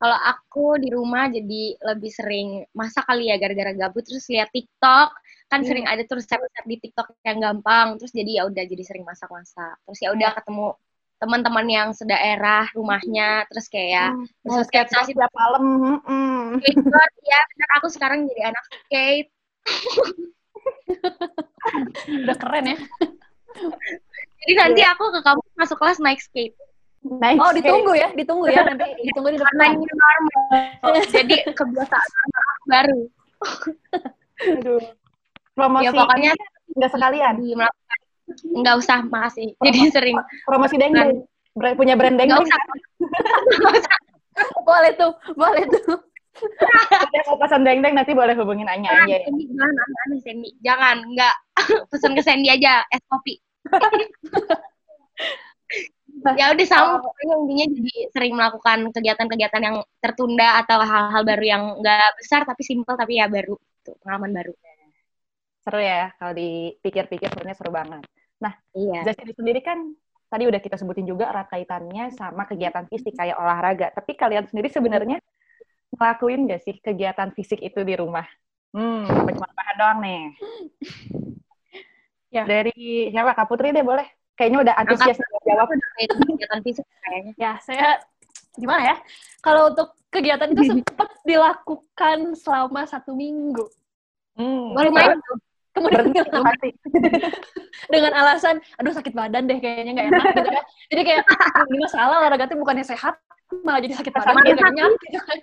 [0.00, 5.12] Kalau aku di rumah jadi lebih sering masak kali ya gara-gara gabut terus lihat TikTok
[5.50, 5.68] kan hmm.
[5.68, 9.76] sering ada terus resep-resep di TikTok yang gampang terus jadi ya udah jadi sering masak-masak
[9.82, 10.78] terus ya udah ketemu
[11.20, 14.24] teman-teman yang sedaerah rumahnya terus kayak hmm.
[14.40, 16.58] terus skate setiap malam hmm.
[16.64, 19.28] ya benar aku sekarang jadi anak skate
[22.24, 22.78] udah keren ya
[24.40, 26.56] jadi nanti aku ke kamu masuk kelas naik skate
[27.00, 27.40] Nice.
[27.40, 29.56] Oh, ditunggu ya, ditunggu ya nanti ditunggu di depan.
[29.56, 31.00] Karena ini normal.
[31.16, 32.08] Jadi kebiasaan
[32.68, 33.00] baru.
[34.60, 34.84] Aduh.
[35.56, 36.32] Promosi ya, pokoknya
[36.76, 37.34] nggak sekalian.
[38.50, 39.54] Nggak usah, makasih.
[39.60, 40.16] Jadi sering.
[40.46, 41.26] Promosi dendeng.
[41.54, 42.36] Brand, punya brand dendeng.
[42.36, 42.60] Nggak usah.
[44.64, 45.98] boleh tuh, boleh tuh.
[46.40, 49.18] Kalau mau pesan dendeng nanti boleh hubungin Anya aja.
[49.18, 49.28] Ya.
[49.28, 50.50] Jangan, jangan, Sandy.
[50.64, 51.34] Jangan, nggak.
[51.92, 53.36] Pesan ke Sandy aja, es kopi
[56.40, 57.00] ya udah sama oh.
[57.00, 62.62] pokoknya intinya jadi sering melakukan kegiatan-kegiatan yang tertunda atau hal-hal baru yang nggak besar tapi
[62.66, 64.52] simple tapi ya baru tuh pengalaman baru
[65.60, 68.04] seru ya kalau dipikir-pikir sebenarnya seru banget
[68.40, 69.04] nah iya.
[69.04, 69.92] jadi sendiri kan
[70.30, 74.72] tadi udah kita sebutin juga erat kaitannya sama kegiatan fisik kayak olahraga tapi kalian sendiri
[74.72, 75.18] sebenarnya
[75.92, 78.24] ngelakuin gak sih kegiatan fisik itu di rumah
[78.72, 80.22] hmm cuma bahan doang nih
[82.40, 82.44] ya.
[82.48, 84.06] dari siapa Kak Putri deh boleh
[84.40, 87.32] kayaknya udah antusias jawab kegiatan fisik kayaknya.
[87.36, 88.00] Ya, saya
[88.56, 88.96] gimana ya?
[89.44, 93.68] Kalau untuk kegiatan itu sempat dilakukan selama satu minggu.
[94.40, 94.72] Hmm.
[94.72, 95.36] Baru main tuh.
[95.70, 96.10] Kemudian
[97.92, 100.62] dengan alasan, aduh sakit badan deh kayaknya nggak enak gitu ya.
[100.90, 101.22] Jadi kayak
[101.70, 103.14] ini masalah olahraga itu bukannya sehat,
[103.62, 104.62] malah jadi sakit badan gitu,
[105.06, 105.38] gitu kan.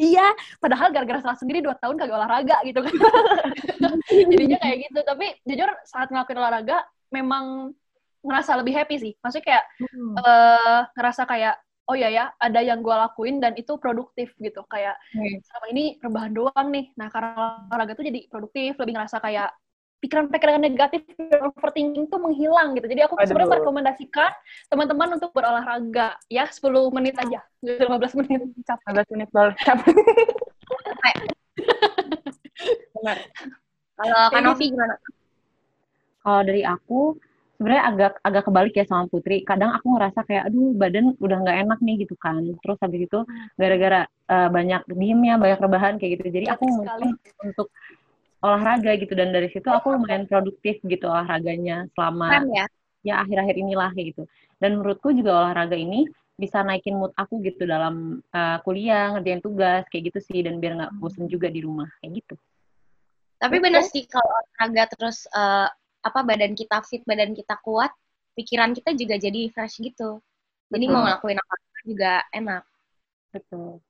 [0.00, 2.94] Iya, padahal gara-gara salah sendiri dua tahun kagak olahraga gitu kan.
[4.32, 5.00] Jadinya kayak gitu.
[5.04, 6.78] Tapi jujur saat ngelakuin olahraga
[7.12, 7.76] memang
[8.24, 9.12] ngerasa lebih happy sih.
[9.20, 10.14] Maksudnya kayak hmm.
[10.16, 11.54] uh, ngerasa kayak
[11.90, 14.64] oh ya ya ada yang gue lakuin dan itu produktif gitu.
[14.70, 15.44] Kayak hmm.
[15.44, 16.86] selama ini rebahan doang nih.
[16.96, 19.50] Nah karena olahraga tuh jadi produktif, lebih ngerasa kayak
[20.02, 21.06] pikiran-pikiran negatif,
[21.54, 22.90] overthinking tuh menghilang gitu.
[22.90, 24.30] Jadi aku sebenarnya merekomendasikan
[24.66, 29.06] teman-teman untuk berolahraga ya 10 menit aja, 15 menit capek.
[29.06, 29.94] 15 menit baru capek.
[34.02, 34.94] Kalau Kanovi gimana?
[36.22, 37.18] Kalau dari aku,
[37.58, 39.46] sebenarnya agak agak kebalik ya sama Putri.
[39.46, 42.42] Kadang aku ngerasa kayak aduh badan udah nggak enak nih gitu kan.
[42.62, 43.18] Terus habis itu
[43.54, 46.42] gara-gara uh, banyak diemnya, banyak rebahan kayak gitu.
[46.42, 47.14] Jadi aku mungkin
[47.46, 47.70] untuk
[48.42, 52.66] olahraga gitu dan dari situ aku lumayan produktif gitu olahraganya selama ya?
[53.06, 54.22] ya akhir-akhir inilah kayak gitu.
[54.58, 56.06] Dan menurutku juga olahraga ini
[56.38, 60.74] bisa naikin mood aku gitu dalam uh, kuliah, ngerjain tugas kayak gitu sih dan biar
[60.78, 62.34] nggak bosen juga di rumah kayak gitu.
[63.38, 65.70] Tapi benar sih kalau olahraga terus uh,
[66.02, 67.90] apa badan kita fit, badan kita kuat,
[68.34, 70.18] pikiran kita juga jadi fresh gitu.
[70.72, 70.94] Jadi Betul.
[70.94, 71.54] mau ngelakuin apa
[71.86, 72.62] juga enak.
[73.34, 73.82] Betul.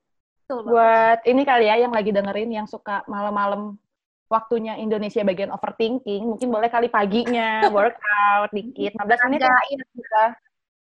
[0.44, 0.72] Betul banget.
[0.72, 3.80] Buat ini kali ya yang lagi dengerin yang suka malam-malam
[4.32, 9.84] waktunya Indonesia bagian overthinking, mungkin boleh kali paginya workout dikit, 15 menit ya iya.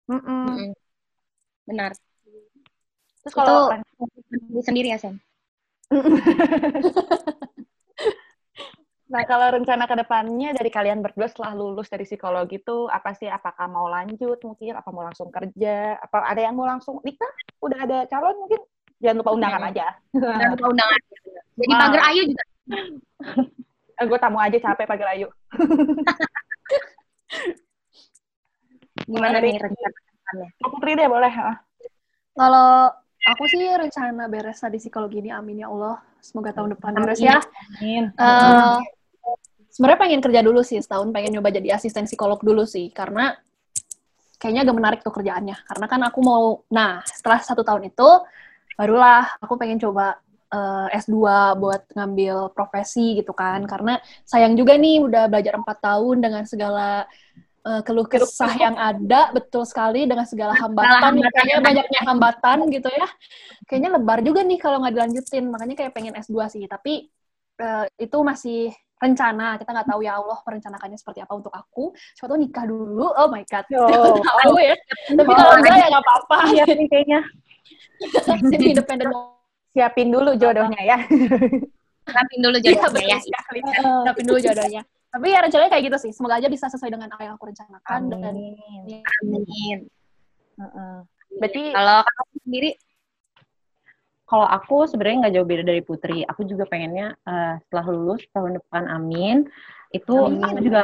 [0.09, 0.45] Mm-mm.
[0.49, 0.71] Mm-mm.
[1.69, 1.93] Benar.
[3.25, 3.69] Terus kalau
[4.49, 5.21] Itu sendiri ya, Sen?
[9.05, 13.31] Nah, kalau rencana ke depannya dari kalian berdua setelah lulus dari psikologi itu apa sih?
[13.31, 14.75] Apakah mau lanjut mungkin?
[14.75, 16.01] Apa mau langsung kerja?
[16.03, 17.31] Apa ada yang mau langsung nikah?
[17.63, 18.59] Udah ada calon mungkin?
[18.99, 19.71] Jangan lupa undangan Hmm.
[19.71, 19.87] aja.
[20.19, 21.01] Dan lupa undangan.
[21.63, 22.45] Jadi pagar ayu juga.
[24.05, 25.29] Gue tamu aja capek pagar ayu.
[29.05, 29.99] Gimana nih rencana
[30.59, 31.31] Putri deh boleh.
[31.31, 31.57] ah.
[32.35, 32.91] Kalau
[33.31, 36.03] aku sih rencana beres di psikologi ini, amin ya Allah.
[36.19, 37.39] Semoga tahun depan beres ya.
[37.79, 38.11] Amin.
[38.11, 38.79] Eh,
[39.75, 43.35] sebenarnya pengen kerja dulu sih setahun pengen nyoba jadi asisten psikolog dulu sih karena
[44.39, 48.09] kayaknya agak menarik tuh kerjaannya karena kan aku mau nah setelah satu tahun itu
[48.79, 51.17] barulah aku pengen coba eh, S2
[51.61, 53.65] buat ngambil profesi gitu kan.
[53.65, 57.05] Karena sayang juga nih udah belajar empat tahun dengan segala
[57.65, 61.33] eh, keluh kesah yang ada betul sekali dengan segala hambatan hambatan.
[61.33, 63.09] kayaknya banyaknya hambatan gitu ya.
[63.69, 65.45] Kayaknya lebar juga nih kalau nggak dilanjutin.
[65.49, 66.65] Makanya kayak pengen S2 sih.
[66.69, 67.09] Tapi
[67.61, 68.75] eh, itu masih
[69.05, 69.61] rencana.
[69.61, 71.93] Kita nggak tahu ya Allah merencanakannya seperti apa untuk aku.
[72.17, 73.07] Siapa tahu nikah dulu.
[73.13, 73.65] Oh my god.
[73.73, 74.75] Siapa tahu ya.
[75.13, 76.37] Tapi Oh, kalau enggak ya nggak apa-apa.
[76.53, 77.21] Nih kayaknya.
[78.53, 79.09] jadi independen
[79.77, 80.99] Siapin dulu jodohnya ya.
[82.05, 83.19] Rapin dulu Iya, jodohnya ya.
[83.19, 83.61] sekali.
[84.07, 84.83] siapin dulu jodohnya
[85.15, 88.01] tapi ya rencananya kayak gitu sih semoga aja bisa sesuai dengan apa yang aku rencanakan
[88.11, 89.03] dan Amin.
[89.23, 89.79] Amin.
[90.59, 90.95] Heeh.
[91.39, 92.71] Berarti Kalau kamu sendiri,
[94.25, 96.27] Kalau aku sebenarnya nggak jauh beda dari Putri.
[96.27, 99.47] Aku juga pengennya eh, setelah lulus tahun depan, amin.
[99.95, 100.43] Itu Amin.
[100.43, 100.83] aku juga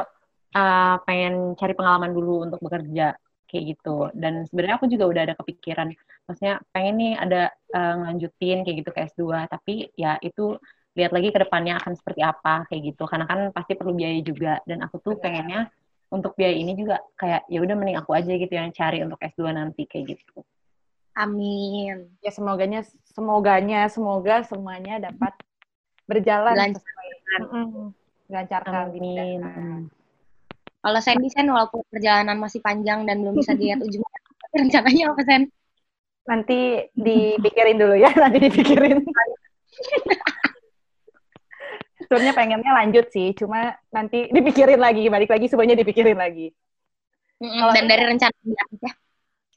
[0.55, 3.19] eh, pengen cari pengalaman dulu untuk bekerja
[3.51, 4.15] kayak gitu.
[4.15, 5.91] Dan sebenarnya aku juga udah ada kepikiran,
[6.31, 9.23] maksudnya pengen nih ada eh, ngelanjutin kayak gitu ke S2.
[9.51, 10.55] Tapi ya itu
[10.95, 13.03] lihat lagi ke depannya akan seperti apa kayak gitu.
[13.11, 14.63] Karena kan pasti perlu biaya juga.
[14.63, 15.67] Dan aku tuh pengennya
[16.11, 19.51] untuk biaya ini juga kayak ya udah mending aku aja gitu yang cari untuk S2
[19.51, 20.47] nanti kayak gitu.
[21.11, 22.07] amin.
[22.23, 25.35] ya semoganya semoganya semoga semuanya dapat
[26.07, 26.83] berjalan Lancar.
[26.83, 27.09] sesuai
[29.47, 29.91] Amin.
[30.81, 34.19] Kalau Sandy, Sen, walaupun perjalanan masih panjang dan belum bisa dilihat ujungnya,
[34.63, 35.43] rencananya apa, Sen?
[36.29, 36.59] Nanti
[37.07, 39.01] dipikirin dulu ya nanti dipikirin
[42.01, 46.51] sebenarnya pengennya lanjut sih cuma nanti dipikirin lagi balik lagi semuanya dipikirin lagi
[47.41, 48.93] Mm-mm, Kalau- dan dari rencana ya.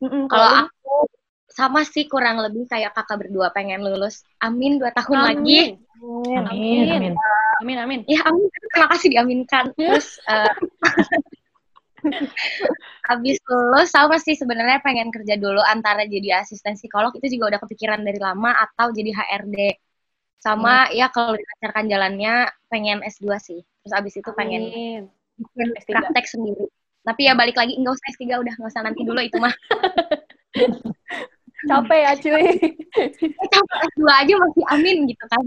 [0.07, 0.95] Mm-mm, Kalau aku
[1.51, 4.23] sama sih kurang lebih kayak kakak berdua pengen lulus.
[4.39, 5.27] Amin dua tahun Amin.
[5.27, 5.59] lagi.
[5.99, 6.43] Amin.
[6.47, 6.87] Amin.
[6.87, 7.13] Amin.
[7.59, 9.75] amin amin Ya amin, terima kasih diaminkan.
[9.75, 10.51] Terus eh,
[13.09, 17.59] habis lulus sama sih sebenarnya pengen kerja dulu antara jadi asisten psikolog itu juga udah
[17.63, 19.79] kepikiran dari lama atau jadi HRD.
[20.43, 23.63] Sama ya kalau dilancarkan jalannya pengen S2 sih.
[23.63, 25.03] Terus abis itu pengen Amin.
[25.39, 25.91] bikin S3.
[26.03, 26.67] praktek sendiri.
[27.03, 29.55] Tapi ya balik lagi nggak usah S3 udah nggak usah nanti dulu itu mah.
[31.63, 32.43] capek ya cuy
[33.55, 35.45] Sampai S2 aja masih amin gitu kan.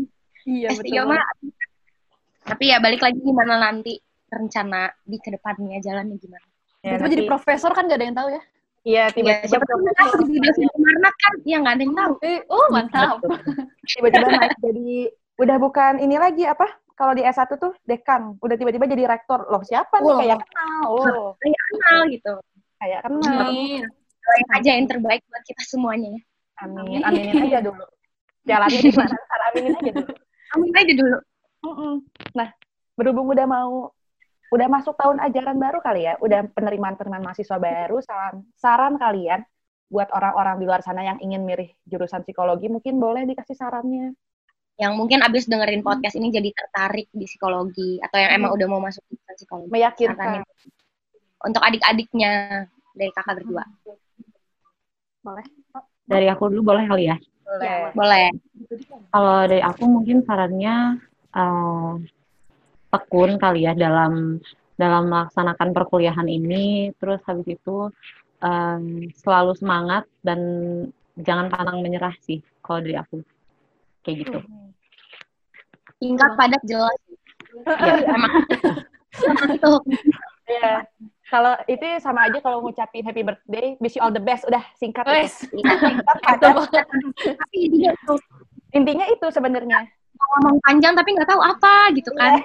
[0.49, 1.25] iya S3 betul mah.
[2.47, 6.47] Tapi ya balik lagi gimana nanti rencana di ke depannya jalannya gimana.
[6.81, 8.43] Ya, Tiba-tiba jadi nanti- profesor kan gak ada yang tahu ya
[8.87, 12.13] Iya, Iya, tiba-tiba siapa tahu kan di dosen Marnat kan, ya nggak ada yang tahu.
[12.23, 13.19] eh, oh mantap
[13.85, 14.91] tiba-tiba naik jadi
[15.37, 16.71] udah bukan ini lagi apa?
[16.95, 19.43] Kalau di S1 tuh dekan, udah tiba-tiba jadi rektor.
[19.45, 20.17] Loh, siapa nih Wah.
[20.17, 20.81] kayak kenal?
[20.89, 22.33] Oh, Kenal gitu.
[22.79, 23.43] kayak kenal.
[23.45, 23.83] amin
[24.23, 26.21] Doain aja yang terbaik buat kita semuanya ya.
[26.63, 27.03] Amin.
[27.03, 27.85] Aminin aja dulu.
[28.43, 29.17] Jalannya di mana?
[29.51, 30.13] Aminin aja dulu.
[30.55, 31.19] Amin aja dulu.
[32.33, 32.49] Nah,
[32.95, 33.91] berhubung udah mau
[34.53, 39.43] udah masuk tahun ajaran baru kali ya, udah penerimaan-penerimaan mahasiswa baru, saran saran kalian
[39.87, 44.15] buat orang-orang di luar sana yang ingin milih jurusan psikologi, mungkin boleh dikasih sarannya.
[44.77, 48.83] Yang mungkin abis dengerin podcast ini jadi tertarik di psikologi atau yang emang udah mau
[48.83, 49.71] masuk jurusan psikologi.
[49.73, 50.43] Meyakinkan.
[50.43, 50.43] Sarannya.
[51.47, 52.33] Untuk adik-adiknya
[52.93, 53.65] dari kakak berdua.
[56.07, 57.17] Dari aku dulu boleh kali ya?
[57.47, 57.95] Boleh.
[57.95, 58.29] Boleh.
[59.15, 61.01] Kalau dari aku mungkin sarannya
[61.33, 61.93] eh,
[62.97, 64.41] tekun kali ya dalam
[64.77, 67.89] dalam melaksanakan perkuliahan ini, terus habis itu
[68.41, 70.41] em, selalu semangat dan
[71.17, 73.25] jangan pantang menyerah sih kalau dari aku
[74.05, 74.39] kayak gitu.
[75.97, 76.99] Singkat, padat, jelas.
[77.65, 77.97] Ya.
[78.17, 78.33] Emang.
[79.17, 79.73] Emang itu.
[80.47, 80.73] Iya.
[81.27, 85.03] Kalau itu sama aja kalau ngucapin happy birthday, wish you all the best, udah singkat.
[85.09, 86.55] Wes, Singkat, padat.
[88.71, 89.91] Intinya itu sebenarnya.
[90.17, 92.41] Mau ngomong panjang tapi nggak tahu apa gitu kan.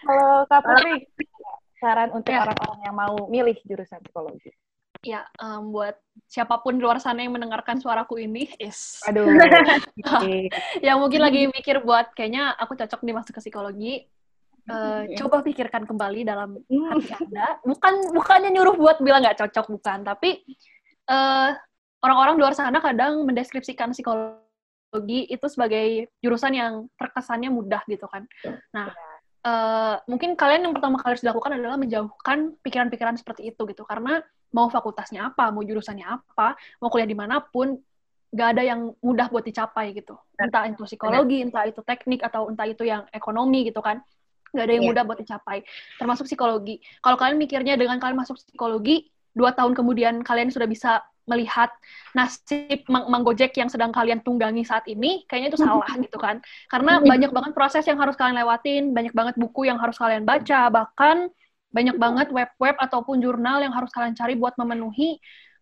[0.00, 0.94] Kalau Kak Putri,
[1.76, 2.46] saran untuk Ya.
[2.46, 4.54] orang-orang yang mau milih jurusan psikologi.
[5.04, 5.94] ya em, buat
[6.26, 9.22] siapa pun di luar sana yang mendengarkan suaraku ini, is Aduh.
[10.86, 13.94] yang mungkin lagi mikir buat kayaknya aku cocok nih masuk ke psikologi,
[14.66, 15.14] eh, Iya.
[15.20, 17.60] coba pikirkan kembali dalam hati anda.
[17.62, 20.42] Bukan bukannya nyuruh buat bilang nggak cocok bukan, tapi
[21.06, 21.48] eh,
[22.04, 28.28] orang-orang di luar sana kadang mendeskripsikan psikologi itu sebagai jurusan yang terkesannya mudah gitu kan.
[28.72, 28.92] Nah,
[29.46, 34.20] eh, mungkin kalian yang pertama kali harus dilakukan adalah menjauhkan pikiran-pikiran seperti itu gitu, karena
[34.54, 37.76] mau fakultasnya apa, mau jurusannya apa, mau kuliah di mana pun,
[38.32, 40.18] nggak ada yang mudah buat dicapai gitu.
[40.36, 44.02] Entah itu psikologi, entah itu teknik, atau entah itu yang ekonomi gitu kan.
[44.54, 44.90] Nggak ada yang Iya.
[44.92, 45.58] mudah buat dicapai.
[45.98, 46.78] Termasuk psikologi.
[47.00, 51.74] Kalau kalian mikirnya dengan kalian masuk psikologi, dua tahun kemudian kalian sudah bisa melihat
[52.14, 56.40] nasib Mang, Mang Gojek yang sedang kalian tunggangi saat ini, kayaknya itu salah gitu kan.
[56.70, 60.70] Karena banyak banget proses yang harus kalian lewatin, banyak banget buku yang harus kalian baca,
[60.70, 61.28] bahkan
[61.74, 65.18] banyak banget web-web ataupun jurnal yang harus kalian cari buat memenuhi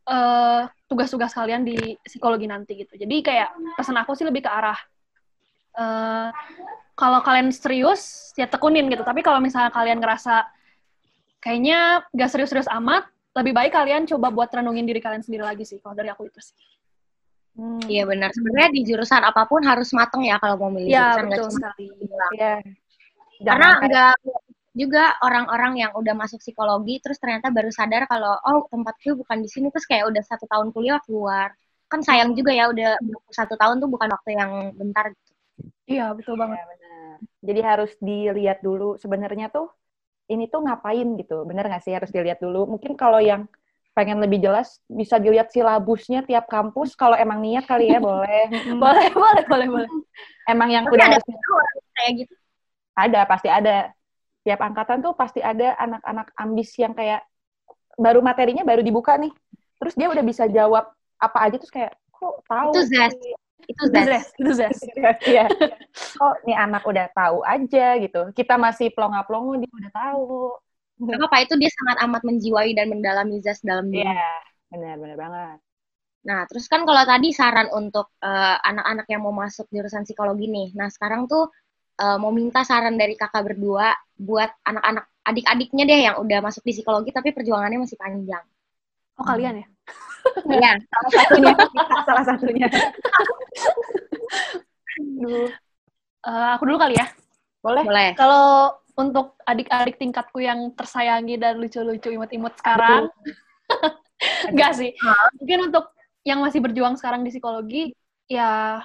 [0.06, 2.94] eh, tugas-tugas kalian di psikologi nanti gitu.
[2.94, 4.78] Jadi kayak pesan aku sih lebih ke arah
[5.74, 6.28] eh,
[6.94, 9.02] kalau kalian serius ya tekunin gitu.
[9.02, 10.46] Tapi kalau misalnya kalian ngerasa
[11.42, 15.82] kayaknya gak serius-serius amat, lebih baik kalian coba buat renungin diri kalian sendiri lagi sih.
[15.82, 16.54] Kalau dari aku itu sih.
[17.54, 18.30] Hmm, Iya benar.
[18.34, 21.46] Sebenarnya di jurusan apa pun harus mateng ya kalau mau milih Iya jurusan nggak betul
[21.50, 21.84] cuma sekali.
[21.98, 22.32] bilang.
[22.34, 22.54] Iya.
[23.44, 24.14] Karena enggak
[24.74, 29.46] juga orang-orang yang udah masuk psikologi terus ternyata baru sadar kalau oh tempatku bukan di
[29.46, 31.54] sini terus kayak udah satu tahun kuliah keluar
[31.86, 32.98] kan sayang juga ya udah
[33.30, 35.30] satu tahun tuh bukan waktu yang bentar gitu.
[35.86, 36.58] Iya betul banget.
[36.58, 37.16] Ya, benar.
[37.44, 39.70] Jadi harus dilihat dulu sebenarnya tuh
[40.30, 41.44] ini tuh ngapain gitu.
[41.44, 42.76] Bener nggak sih harus dilihat dulu.
[42.76, 43.48] Mungkin kalau yang
[43.94, 48.50] pengen lebih jelas bisa dilihat silabusnya tiap kampus kalau emang niat kali ya boleh.
[48.76, 49.90] Boleh, boleh, boleh, boleh.
[50.52, 52.34] Emang yang Tapi udah ada harus kayak gitu
[52.94, 53.90] ada pasti ada.
[54.44, 57.24] Tiap angkatan tuh pasti ada anak-anak ambis yang kayak
[57.96, 59.32] baru materinya baru dibuka nih.
[59.80, 60.84] Terus dia udah bisa jawab
[61.16, 63.18] apa aja terus kayak kok tahu Itu zest.
[63.64, 64.30] Sih?" itu zest.
[64.36, 64.82] itu zest.
[65.24, 65.44] Iya.
[66.20, 68.20] Kok nih anak udah tahu aja gitu.
[68.36, 70.54] Kita masih plonga-plongo dia udah tahu.
[70.94, 74.06] Gak apa-apa itu dia sangat amat menjiwai dan mendalami zest dalam diri.
[74.06, 74.30] Iya,
[74.70, 75.58] benar-benar banget.
[76.24, 80.68] Nah, terus kan kalau tadi saran untuk eh, anak-anak yang mau masuk jurusan psikologi nih.
[80.78, 81.50] Nah, sekarang tuh
[81.98, 86.72] eh, mau minta saran dari kakak berdua buat anak-anak adik-adiknya deh yang udah masuk di
[86.76, 88.44] psikologi tapi perjuangannya masih panjang.
[89.14, 89.66] Oh kalian ya?
[90.48, 90.72] Iya.
[90.80, 91.52] Salah satunya,
[92.08, 92.68] salah satunya.
[95.20, 95.50] Duh,
[96.24, 97.04] Eh, aku dulu kali ya.
[97.60, 97.84] boleh?
[97.84, 98.08] Boleh.
[98.16, 103.12] Kalau untuk adik-adik tingkatku yang tersayangi dan lucu-lucu imut-imut sekarang,
[104.48, 104.96] enggak sih.
[105.36, 105.92] Mungkin untuk
[106.24, 107.92] yang masih berjuang sekarang di psikologi,
[108.24, 108.80] ya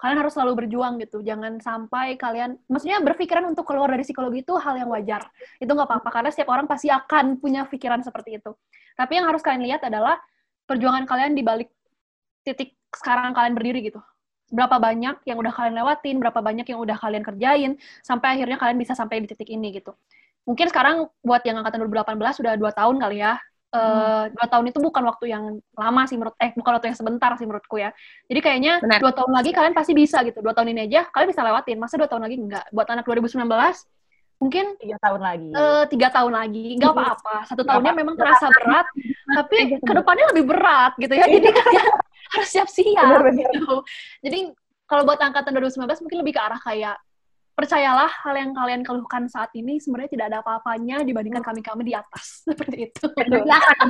[0.00, 1.20] kalian harus selalu berjuang gitu.
[1.20, 5.28] Jangan sampai kalian, maksudnya berpikiran untuk keluar dari psikologi itu hal yang wajar.
[5.60, 8.56] Itu nggak apa-apa, karena setiap orang pasti akan punya pikiran seperti itu.
[8.96, 10.16] Tapi yang harus kalian lihat adalah
[10.64, 11.68] perjuangan kalian di balik
[12.40, 14.00] titik sekarang kalian berdiri gitu.
[14.50, 17.72] Berapa banyak yang udah kalian lewatin, berapa banyak yang udah kalian kerjain,
[18.02, 19.94] sampai akhirnya kalian bisa sampai di titik ini gitu.
[20.48, 23.36] Mungkin sekarang buat yang angkatan 2018 sudah dua tahun kali ya.
[23.70, 27.30] Eh, dua tahun itu bukan waktu yang lama sih menurut eh bukan waktu yang sebentar
[27.38, 27.94] sih menurutku ya.
[28.26, 28.98] Jadi kayaknya Benar.
[28.98, 30.42] dua tahun lagi kalian pasti bisa gitu.
[30.42, 31.78] Dua tahun ini aja kalian bisa lewatin.
[31.78, 32.66] Masa dua tahun lagi enggak?
[32.74, 33.46] Buat anak 2019
[34.42, 35.48] mungkin Tiga tahun lagi.
[35.54, 37.36] eh, tiga tahun lagi nggak apa-apa.
[37.46, 38.02] Satu tahunnya apa-apa.
[38.02, 38.86] memang terasa berat,
[39.38, 41.26] tapi ke depannya lebih berat gitu ya.
[41.30, 41.86] Jadi kalian
[42.34, 43.22] harus siap-siap.
[43.38, 43.74] Gitu.
[44.26, 44.38] Jadi
[44.90, 46.98] kalau buat angkatan 2019 mungkin lebih ke arah kayak
[47.60, 52.40] percayalah hal yang kalian keluhkan saat ini sebenarnya tidak ada apa-apanya dibandingkan kami-kami di atas
[52.48, 53.06] seperti itu.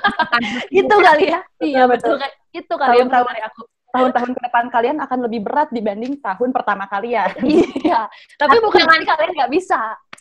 [0.83, 1.41] Itu kali ya.
[1.63, 2.19] Iya betul.
[2.51, 3.63] Itu kali yang Tahun-tahun- dari aku.
[3.91, 7.31] Tahun-tahun ke depan kalian akan lebih berat dibanding tahun pertama kalian.
[7.83, 8.07] Iya.
[8.39, 9.81] Tapi bukan berarti kalian nggak bisa.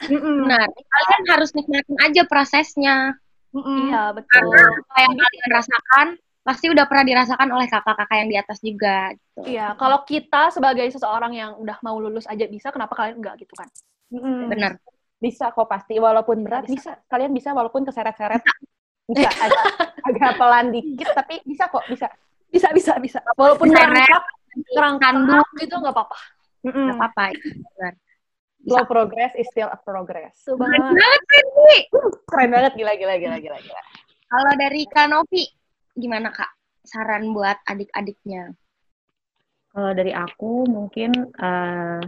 [0.09, 0.65] benar.
[0.69, 3.13] Kalian harus nikmatin aja prosesnya.
[3.53, 4.29] Iya betul.
[4.29, 6.07] Karena apa yang kalian rasakan
[6.49, 9.13] pasti udah pernah dirasakan oleh kakak-kakak yang di atas juga.
[9.13, 9.53] Gitu.
[9.53, 9.77] Iya.
[9.77, 13.69] Kalau kita sebagai seseorang yang udah mau lulus aja bisa, kenapa kalian nggak gitu kan?
[14.09, 14.49] Mm-mm.
[14.49, 14.81] Benar.
[15.21, 16.97] Bisa kok pasti, walaupun berat Bisa.
[16.97, 17.05] bisa.
[17.05, 18.41] Kalian bisa walaupun keseret-seret.
[19.05, 19.65] Bisa, agak,
[20.09, 22.09] agak pelan dikit, tapi bisa kok, bisa.
[22.49, 23.21] Bisa bisa bisa.
[23.37, 24.25] Walaupun kerangkap
[24.97, 25.45] Tanduk.
[25.61, 26.17] gitu nggak apa-apa.
[26.65, 26.89] Mm-mm.
[26.89, 27.23] Gak apa-apa.
[27.37, 27.47] itu
[27.77, 27.93] Benar.
[28.59, 30.33] Slow progress is still a progress.
[30.43, 31.21] Keren banget.
[31.29, 31.77] Fendi.
[32.27, 33.57] Keren banget, gila, gila, gila, gila.
[33.61, 33.81] gila.
[34.29, 35.45] Kalau dari Kak Novi,
[35.99, 36.49] gimana Kak?
[36.87, 38.55] Saran buat adik-adiknya.
[39.69, 42.01] Kalau dari aku mungkin eh,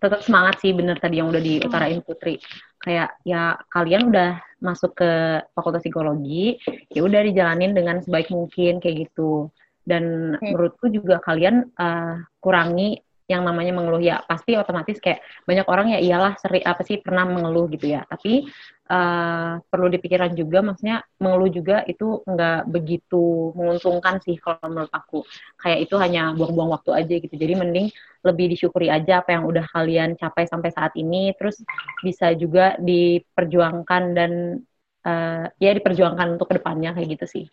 [0.00, 2.40] tetap semangat sih bener tadi yang udah diutarain Putri.
[2.80, 6.56] Kayak ya kalian udah masuk ke Fakultas Psikologi,
[6.92, 9.48] ya udah dijalanin dengan sebaik mungkin kayak gitu.
[9.80, 10.40] Dan Hmm.
[10.40, 13.00] menurutku juga kalian eh, kurangi
[13.30, 17.22] yang namanya mengeluh ya pasti otomatis kayak banyak orang ya iyalah seri apa sih pernah
[17.30, 18.02] mengeluh gitu ya.
[18.02, 18.50] Tapi
[18.90, 25.22] uh, perlu dipikirkan juga maksudnya mengeluh juga itu nggak begitu menguntungkan sih kalau menurut aku.
[25.62, 27.34] Kayak itu hanya buang-buang waktu aja gitu.
[27.38, 27.86] Jadi mending
[28.26, 31.62] lebih disyukuri aja apa yang udah kalian capai sampai saat ini terus
[32.02, 34.58] bisa juga diperjuangkan dan
[35.06, 37.44] uh, ya diperjuangkan untuk ke depannya kayak gitu sih.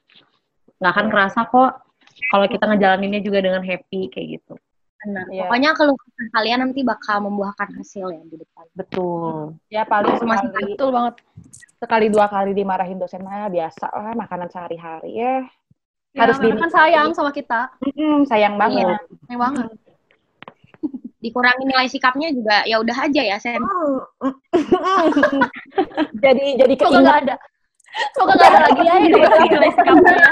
[0.82, 1.86] Nggak akan kerasa kok
[2.34, 4.58] kalau kita ngejalaninnya juga dengan happy kayak gitu
[5.06, 5.26] Benar.
[5.30, 5.46] Yeah.
[5.46, 5.94] Pokoknya kalau
[6.34, 8.66] kalian nanti bakal membuahkan hasil ya di depan.
[8.74, 9.54] Betul.
[9.70, 11.16] Ya paling sekali, betul banget.
[11.78, 15.46] Sekali dua kali dimarahin dosen mah biasa lah makanan sehari-hari ya.
[16.18, 17.70] ya Harus di kan sayang sama kita.
[17.86, 18.98] Mm-mm, sayang banget.
[18.98, 18.98] Iya.
[19.30, 19.70] Sayang banget.
[21.24, 23.62] Dikurangi nilai sikapnya juga ya udah aja ya, Sen.
[26.26, 27.36] jadi jadi Semoga nggak ada.
[28.14, 29.14] Semoga nggak ada lagi ya yang
[29.54, 30.32] nilai sikapnya ya.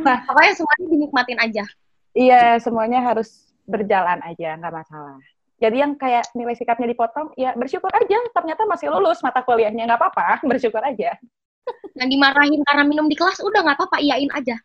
[0.00, 1.64] Nah, pokoknya semuanya dinikmatin aja.
[2.10, 5.18] Iya, semuanya harus berjalan aja, nggak masalah.
[5.60, 8.18] Jadi yang kayak nilai sikapnya dipotong, ya bersyukur aja.
[8.32, 11.14] Ternyata masih lulus mata kuliahnya, nggak apa-apa, bersyukur aja.
[11.94, 14.56] Yang dimarahin karena minum di kelas, udah nggak apa-apa, iyain aja.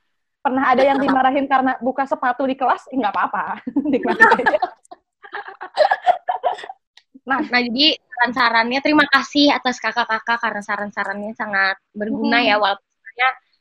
[0.42, 4.60] Pernah ada yang dimarahin karena buka sepatu di kelas, nggak apa-apa, nikmatin aja.
[7.26, 12.48] Nah, nah jadi saran-sarannya terima kasih atas kakak-kakak karena saran-sarannya sangat berguna hmm.
[12.54, 12.86] ya walaupun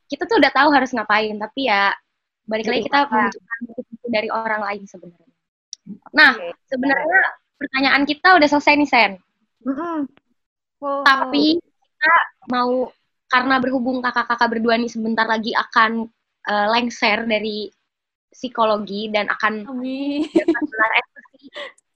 [0.09, 1.97] kita tuh udah tahu harus ngapain tapi ya
[2.45, 3.61] balik lagi kita membutuhkan
[4.09, 5.33] dari orang lain sebenarnya.
[6.13, 6.53] Nah, okay.
[6.69, 7.21] sebenarnya
[7.61, 9.13] pertanyaan kita udah selesai nih Sen.
[9.65, 9.99] Mm-hmm.
[10.81, 11.03] Wow.
[11.05, 12.15] Tapi kita
[12.53, 12.93] mau
[13.33, 16.07] karena berhubung kakak-kakak berdua nih sebentar lagi akan
[16.47, 17.73] uh, lengser dari
[18.29, 20.29] psikologi dan akan Amin.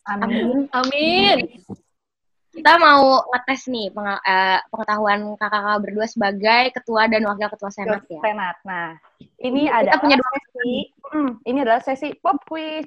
[0.09, 0.69] Amin.
[0.73, 1.39] Amin
[2.59, 8.19] kita mau ngetes nih uh, pengetahuan kakak-kakak berdua sebagai ketua dan wakil ketua senat ya.
[8.19, 8.57] Senat.
[8.67, 8.99] Nah,
[9.39, 10.91] ini ada punya dua sesi.
[11.09, 12.84] Hmm, ini adalah sesi pop quiz.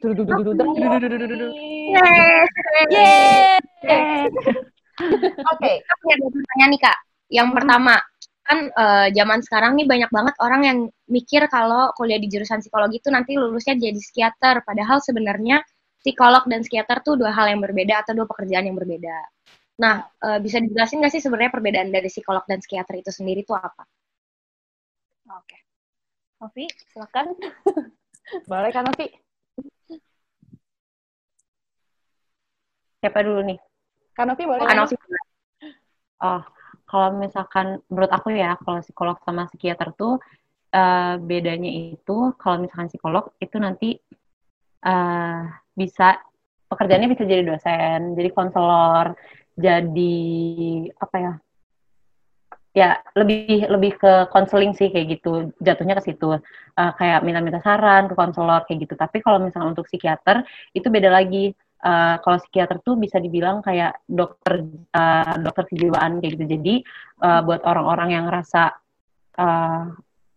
[5.41, 6.97] Oke, kita punya dua pertanyaan nih kak.
[7.31, 7.95] Yang pertama,
[8.43, 10.77] kan uh, zaman sekarang nih banyak banget orang yang
[11.07, 14.67] mikir kalau kuliah di jurusan psikologi itu nanti lulusnya jadi psikiater.
[14.67, 15.63] Padahal sebenarnya
[16.03, 19.17] psikolog dan psikiater tuh dua hal yang berbeda atau dua pekerjaan yang berbeda.
[19.79, 23.55] Nah, uh, bisa dijelasin nggak sih sebenarnya perbedaan dari psikolog dan psikiater itu sendiri itu
[23.55, 23.87] apa?
[25.31, 25.70] Oke.
[26.41, 27.37] Novi, silakan.
[28.49, 29.07] Boleh kan, Novi?
[32.97, 33.59] Siapa dulu nih?
[34.17, 34.65] Kanovi boleh.
[34.65, 34.93] Kanovi.
[36.21, 36.41] Oh,
[36.85, 40.21] kalau misalkan menurut aku ya, kalau psikolog sama psikiater tuh
[40.73, 43.97] uh, bedanya itu kalau misalkan psikolog itu nanti
[44.85, 46.21] uh, bisa
[46.69, 49.17] pekerjaannya bisa jadi dosen, jadi konselor,
[49.57, 50.13] jadi
[50.93, 51.33] apa ya
[52.72, 55.51] ya lebih lebih ke konseling sih kayak gitu.
[55.59, 56.39] Jatuhnya ke situ.
[56.72, 58.95] Uh, kayak minta-minta saran ke konselor kayak gitu.
[58.95, 60.43] Tapi kalau misalnya untuk psikiater
[60.76, 61.51] itu beda lagi.
[61.82, 64.61] Uh, kalau psikiater tuh bisa dibilang kayak dokter
[64.93, 66.45] uh, dokter kejiwaan kayak gitu.
[66.45, 66.74] Jadi
[67.26, 68.69] uh, buat orang-orang yang ngerasa
[69.41, 69.89] uh,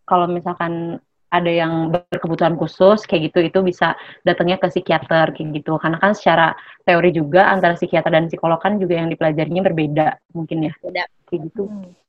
[0.08, 0.96] kalau misalkan
[1.34, 5.76] ada yang berkebutuhan khusus kayak gitu itu bisa datangnya ke psikiater kayak gitu.
[5.76, 6.56] Karena kan secara
[6.86, 10.72] teori juga antara psikiater dan psikolog kan juga yang dipelajarinya berbeda mungkin ya.
[10.80, 11.04] Beda.
[11.28, 11.68] Kayak gitu.
[11.68, 12.03] Hmm.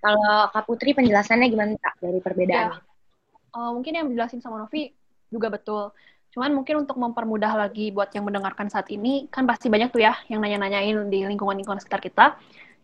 [0.00, 2.80] Kalau Kak Putri penjelasannya gimana Kak dari perbedaan ya.
[3.56, 4.90] uh, mungkin yang dijelasin sama Novi
[5.28, 5.92] juga betul
[6.30, 10.14] cuman mungkin untuk mempermudah lagi buat yang mendengarkan saat ini kan pasti banyak tuh ya
[10.30, 12.26] yang nanya-nanyain di lingkungan-lingkungan sekitar kita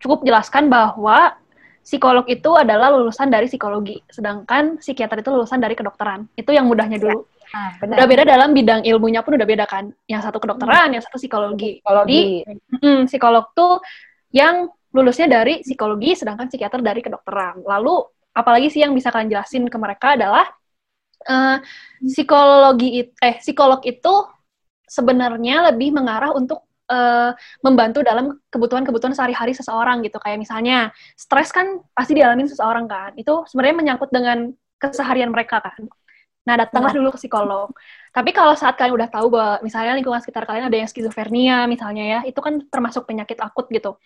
[0.03, 1.39] cukup jelaskan bahwa
[1.87, 6.27] psikolog itu adalah lulusan dari psikologi, sedangkan psikiater itu lulusan dari kedokteran.
[6.35, 7.23] Itu yang mudahnya dulu.
[7.23, 7.55] Ya.
[7.55, 9.95] Ah, udah beda dalam bidang ilmunya pun udah beda kan.
[10.11, 10.95] Yang satu kedokteran, hmm.
[10.99, 11.79] yang satu psikologi.
[11.79, 12.43] psikologi.
[12.43, 13.79] Jadi, hmm, psikolog tuh
[14.35, 14.67] yang
[14.97, 17.61] lulusnya dari psikologi, sedangkan psikiater dari kedokteran.
[17.61, 18.01] Lalu,
[18.33, 20.49] apalagi sih yang bisa kalian jelasin ke mereka adalah
[21.29, 21.61] uh,
[22.01, 24.15] psikologi eh psikolog itu
[24.89, 30.17] sebenarnya lebih mengarah untuk uh, membantu dalam kebutuhan-kebutuhan sehari-hari seseorang gitu.
[30.23, 30.79] Kayak misalnya
[31.19, 33.13] stres kan pasti dialami seseorang kan.
[33.19, 35.85] Itu sebenarnya menyangkut dengan keseharian mereka kan.
[36.47, 36.99] Nah, datanglah iya.
[37.03, 37.75] dulu ke psikolog.
[38.15, 42.05] Tapi kalau saat kalian udah tahu bahwa misalnya lingkungan sekitar kalian ada yang skizofrenia misalnya
[42.07, 43.99] ya, itu kan termasuk penyakit akut gitu.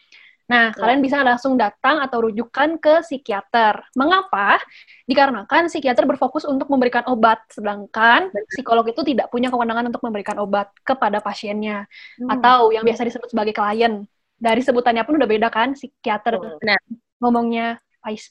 [0.51, 0.83] Nah, ya.
[0.83, 3.87] kalian bisa langsung datang atau rujukan ke psikiater.
[3.95, 4.59] Mengapa?
[5.07, 10.75] Dikarenakan psikiater berfokus untuk memberikan obat, sedangkan psikolog itu tidak punya kewenangan untuk memberikan obat
[10.83, 11.87] kepada pasiennya.
[12.19, 12.35] Hmm.
[12.35, 14.03] Atau yang biasa disebut sebagai klien.
[14.41, 16.81] Dari sebutannya pun udah beda kan, psikiater nah,
[17.23, 17.79] ngomongnya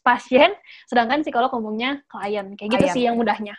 [0.03, 0.51] pasien,
[0.91, 2.51] sedangkan psikolog ngomongnya klien.
[2.59, 2.95] Kayak gitu klien.
[2.99, 3.55] sih yang mudahnya.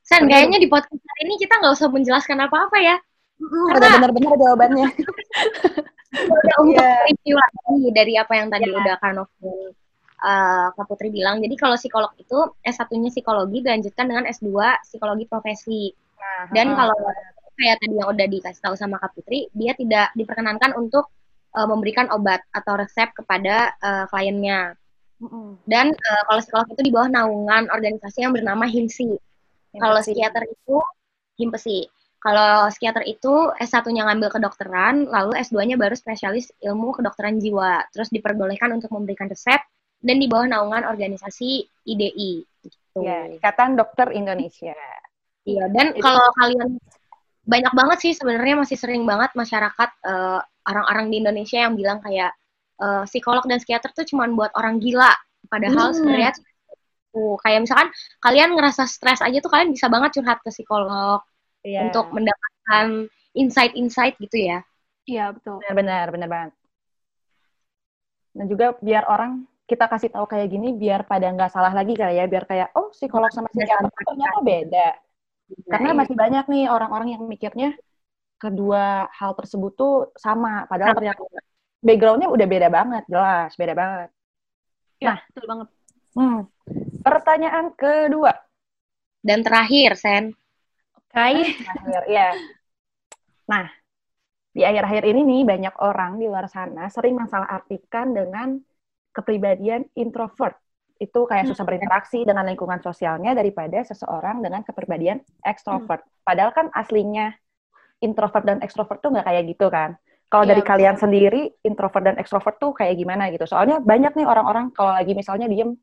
[0.00, 2.96] San, kayaknya di podcast ini kita nggak usah menjelaskan apa-apa ya.
[3.42, 4.88] Karena benar-benar jawabannya.
[6.12, 7.08] untuk yeah.
[7.08, 8.78] review lagi dari apa yang tadi yeah.
[8.78, 9.16] udah kan
[10.22, 11.42] uh, Kak Putri bilang.
[11.42, 14.48] Jadi kalau psikolog itu S1-nya psikologi dilanjutkan dengan S2
[14.86, 15.90] psikologi profesi.
[16.16, 16.96] Nah, Dan kalau
[17.58, 21.10] kayak tadi yang udah dikasih tahu sama Kak Putri, dia tidak diperkenankan untuk
[21.56, 24.78] uh, memberikan obat atau resep kepada uh, kliennya.
[25.70, 29.14] Dan uh, kalau psikolog itu di bawah naungan organisasi yang bernama HIMSI.
[29.78, 30.76] Kalau psikiater itu
[31.38, 32.01] HIMPESI.
[32.22, 37.82] Kalau psikiater itu S1-nya ngambil kedokteran, lalu S2-nya baru spesialis ilmu kedokteran jiwa.
[37.90, 39.58] Terus diperbolehkan untuk memberikan resep
[39.98, 42.46] dan di bawah naungan organisasi IDI.
[42.62, 42.98] Gitu.
[43.02, 44.74] Ya, Ikatan Dokter Indonesia.
[45.42, 46.78] Iya, dan kalau kalian
[47.42, 50.38] banyak banget sih sebenarnya masih sering banget masyarakat eh,
[50.70, 52.30] orang-orang di Indonesia yang bilang kayak
[52.78, 55.10] uh, psikolog dan psikiater tuh cuma buat orang gila.
[55.50, 55.96] Padahal hmm.
[55.98, 56.30] sebenarnya
[57.12, 57.88] tuh kayak misalkan
[58.22, 61.20] kalian ngerasa stres aja tuh kalian bisa banget curhat ke psikolog
[61.64, 61.88] yeah.
[61.88, 64.58] untuk mendapatkan insight-insight gitu ya.
[65.08, 65.58] Iya, betul.
[65.62, 66.52] Benar, benar, benar banget.
[68.32, 72.18] Dan juga biar orang kita kasih tahu kayak gini biar pada nggak salah lagi kali
[72.20, 74.88] ya, biar kayak oh psikolog sama psikiater ternyata beda.
[75.68, 75.98] Karena iya.
[75.98, 77.76] masih banyak nih orang-orang yang mikirnya
[78.40, 81.22] kedua hal tersebut tuh sama, padahal ternyata
[81.82, 84.08] backgroundnya udah beda banget, jelas beda banget.
[85.02, 85.68] Ya, nah, betul banget.
[86.12, 86.40] Hmm.
[87.02, 88.32] Pertanyaan kedua.
[89.22, 90.34] Dan terakhir, Sen.
[91.12, 91.44] Oke.
[91.60, 92.28] Terakhir, ya.
[93.44, 93.68] Nah,
[94.52, 98.56] di akhir-akhir ini nih banyak orang di luar sana sering masalah artikan dengan
[99.12, 100.56] kepribadian introvert.
[100.96, 101.72] Itu kayak susah hmm.
[101.72, 106.00] berinteraksi dengan lingkungan sosialnya daripada seseorang dengan kepribadian extrovert.
[106.00, 106.24] Hmm.
[106.24, 107.36] Padahal kan aslinya
[108.00, 110.00] introvert dan extrovert tuh nggak kayak gitu kan.
[110.32, 110.72] Kalau ya, dari betul.
[110.72, 113.44] kalian sendiri, introvert dan extrovert tuh kayak gimana gitu?
[113.44, 115.76] Soalnya banyak nih orang-orang kalau lagi misalnya diem,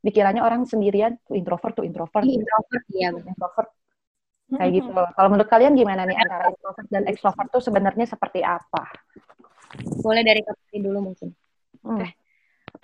[0.00, 2.24] dikiranya orang sendirian tuh introvert tuh introvert.
[2.24, 3.68] Introvert, iya introvert
[4.58, 4.90] kayak gitu.
[4.90, 8.82] Kalau menurut kalian gimana nih antara introvert dan extrovert tuh sebenarnya seperti apa?
[10.02, 11.30] Boleh dari Kapri dulu mungkin.
[11.84, 11.94] Hmm.
[11.94, 12.02] Oke.
[12.02, 12.10] Okay.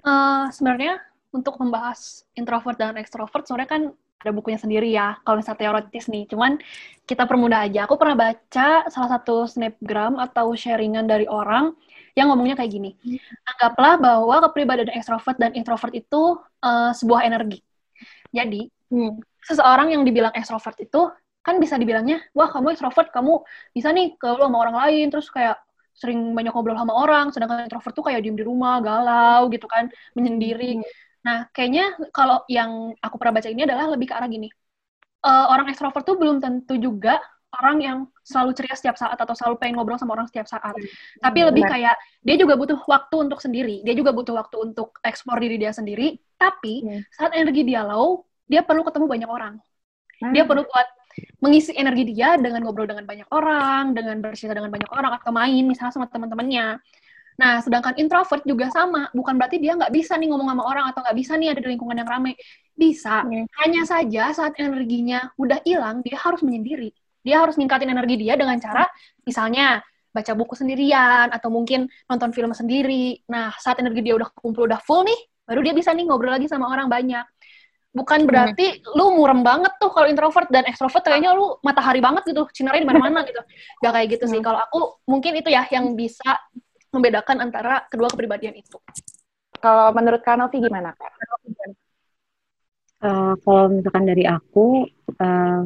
[0.03, 0.95] Uh, eh, sebenarnya
[1.35, 3.83] untuk membahas introvert dan extrovert sebenarnya kan
[4.27, 6.57] ada bukunya sendiri ya kalau misalnya teoritis nih cuman
[7.05, 11.77] kita permudah aja aku pernah baca salah satu snapgram atau sharingan dari orang
[12.17, 12.91] yang ngomongnya kayak gini
[13.45, 17.61] anggaplah bahwa kepribadian extrovert dan introvert itu uh, sebuah energi
[18.33, 19.21] jadi hmm.
[19.45, 21.13] seseorang yang dibilang extrovert itu
[21.47, 23.39] kan bisa dibilangnya wah kamu extrovert kamu
[23.71, 25.63] bisa nih kalau sama orang lain terus kayak
[25.95, 29.87] sering banyak ngobrol sama orang sedangkan introvert tuh kayak diem di rumah galau gitu kan
[30.19, 30.85] menyendiri hmm.
[31.23, 34.51] nah kayaknya kalau yang aku pernah baca ini adalah lebih ke arah gini
[35.23, 37.23] uh, orang extrovert tuh belum tentu juga
[37.63, 40.75] orang yang selalu ceria setiap saat atau selalu pengen ngobrol sama orang setiap saat.
[40.75, 40.89] Hmm.
[41.23, 43.81] Tapi lebih kayak dia juga butuh waktu untuk sendiri.
[43.87, 46.21] Dia juga butuh waktu untuk eksplor diri dia sendiri.
[46.37, 47.01] Tapi hmm.
[47.15, 49.55] saat energi dia low, dia perlu ketemu banyak orang.
[50.21, 50.33] Hmm.
[50.37, 50.89] Dia perlu buat
[51.41, 55.65] mengisi energi dia dengan ngobrol dengan banyak orang, dengan bercerita dengan banyak orang, atau main
[55.65, 56.81] misalnya sama teman-temannya.
[57.37, 61.05] Nah, sedangkan introvert juga sama, bukan berarti dia nggak bisa nih ngomong sama orang atau
[61.05, 62.33] nggak bisa nih ada di lingkungan yang ramai.
[62.73, 63.49] Bisa, hmm.
[63.65, 66.93] hanya saja saat energinya udah hilang, dia harus menyendiri.
[67.21, 68.89] Dia harus ningkatin energi dia dengan cara,
[69.29, 69.85] misalnya
[70.17, 73.21] baca buku sendirian atau mungkin nonton film sendiri.
[73.29, 76.49] Nah, saat energi dia udah kumpul udah full nih, baru dia bisa nih ngobrol lagi
[76.49, 77.25] sama orang banyak
[77.97, 78.29] bukan hmm.
[78.29, 78.93] berarti hmm.
[78.93, 82.89] lu murem banget tuh kalau introvert dan extrovert kayaknya lu matahari banget gitu sinarnya di
[82.93, 83.41] mana-mana gitu
[83.81, 84.47] gak kayak gitu sih hmm.
[84.47, 86.37] kalau aku mungkin itu ya yang bisa
[86.93, 88.77] membedakan antara kedua kepribadian itu
[89.61, 91.13] kalau menurut Kanovi gimana kak?
[92.97, 94.89] Uh, kalau misalkan dari aku
[95.21, 95.63] uh,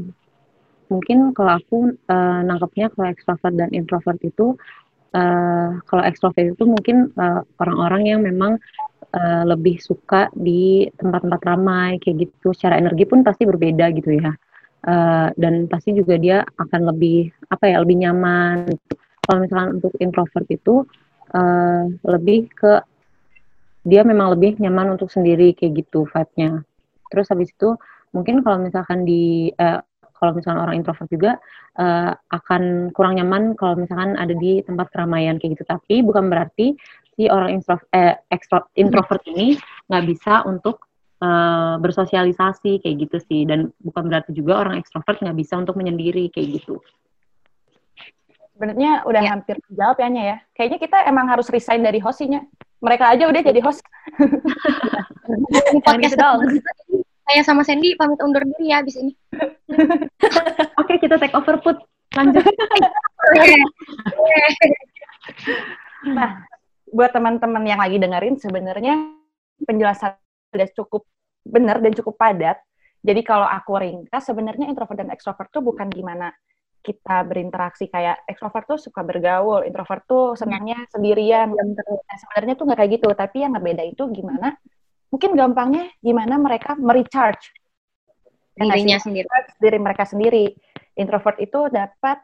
[0.90, 4.58] mungkin kalau aku uh, nangkepnya kalau extrovert dan introvert itu
[5.14, 7.14] uh, kalau extrovert itu mungkin
[7.62, 8.58] orang-orang uh, yang memang
[9.14, 12.54] uh, lebih suka di tempat-tempat ramai kayak gitu.
[12.54, 14.32] Secara energi pun pasti berbeda gitu ya.
[14.80, 18.70] Uh, dan pasti juga dia akan lebih apa ya lebih nyaman.
[19.26, 20.88] Kalau misalnya untuk introvert itu
[21.36, 22.80] uh, lebih ke
[23.84, 26.64] dia memang lebih nyaman untuk sendiri kayak gitu vibe-nya.
[27.10, 27.76] Terus habis itu
[28.12, 29.80] mungkin kalau misalkan di uh,
[30.20, 31.40] kalau misalkan orang introvert juga
[31.80, 35.64] uh, akan kurang nyaman kalau misalkan ada di tempat keramaian kayak gitu.
[35.64, 36.76] Tapi bukan berarti
[37.16, 39.56] si orang introvert, eh, extro, introvert ini
[39.88, 40.84] nggak bisa untuk
[41.24, 46.28] uh, bersosialisasi kayak gitu sih dan bukan berarti juga orang ekstrovert nggak bisa untuk menyendiri
[46.28, 46.76] kayak gitu.
[48.60, 49.30] Sebenarnya udah ya.
[49.32, 50.36] hampir jawab ya ya.
[50.52, 52.44] Kayaknya kita emang harus resign dari hostnya.
[52.84, 53.80] Mereka aja udah jadi host.
[55.88, 56.60] podcast dong.
[57.30, 59.14] Saya sama Sandy pamit undur diri ya abis ini.
[60.82, 61.78] Oke, kita take over put.
[62.18, 62.42] Lanjut.
[66.18, 66.42] nah,
[66.90, 69.14] buat teman-teman yang lagi dengerin sebenarnya
[69.62, 70.18] penjelasan
[70.50, 71.06] sudah cukup
[71.46, 72.58] benar dan cukup padat.
[72.98, 76.34] Jadi kalau aku ringkas sebenarnya introvert dan extrovert tuh bukan gimana
[76.82, 81.54] kita berinteraksi kayak extrovert tuh suka bergaul, introvert tuh senangnya sendirian.
[81.54, 84.58] Nah, sebenarnya tuh nggak kayak gitu, tapi yang berbeda itu gimana
[85.10, 87.50] mungkin gampangnya gimana mereka merecharge
[88.60, 89.26] Ya dirinya sendiri.
[89.56, 90.44] Diri mereka sendiri.
[90.98, 92.20] Introvert itu dapat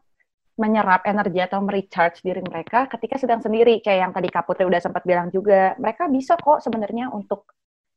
[0.57, 3.80] menyerap energi atau merecharge diri mereka ketika sedang sendiri.
[3.80, 7.49] Kayak yang tadi Kak Putri udah sempat bilang juga, mereka bisa kok sebenarnya untuk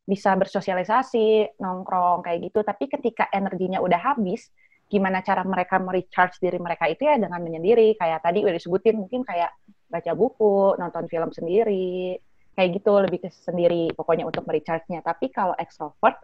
[0.07, 2.63] bisa bersosialisasi, nongkrong kayak gitu.
[2.63, 4.47] Tapi ketika energinya udah habis,
[4.89, 7.99] gimana cara mereka merecharge diri mereka itu ya dengan menyendiri.
[7.99, 9.51] Kayak tadi udah disebutin mungkin kayak
[9.89, 12.15] baca buku, nonton film sendiri,
[12.59, 14.99] kayak gitu lebih ke sendiri pokoknya untuk merecharge-nya.
[14.99, 16.19] Tapi kalau extrovert,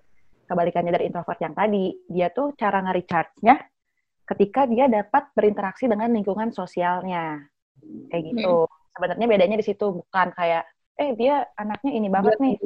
[0.51, 3.55] kebalikannya dari introvert yang tadi, dia tuh cara nge-recharge-nya
[4.27, 7.39] ketika dia dapat berinteraksi dengan lingkungan sosialnya.
[8.11, 8.67] Kayak gitu.
[8.67, 12.59] Sebenarnya bedanya di situ bukan kayak eh dia anaknya ini banget nih.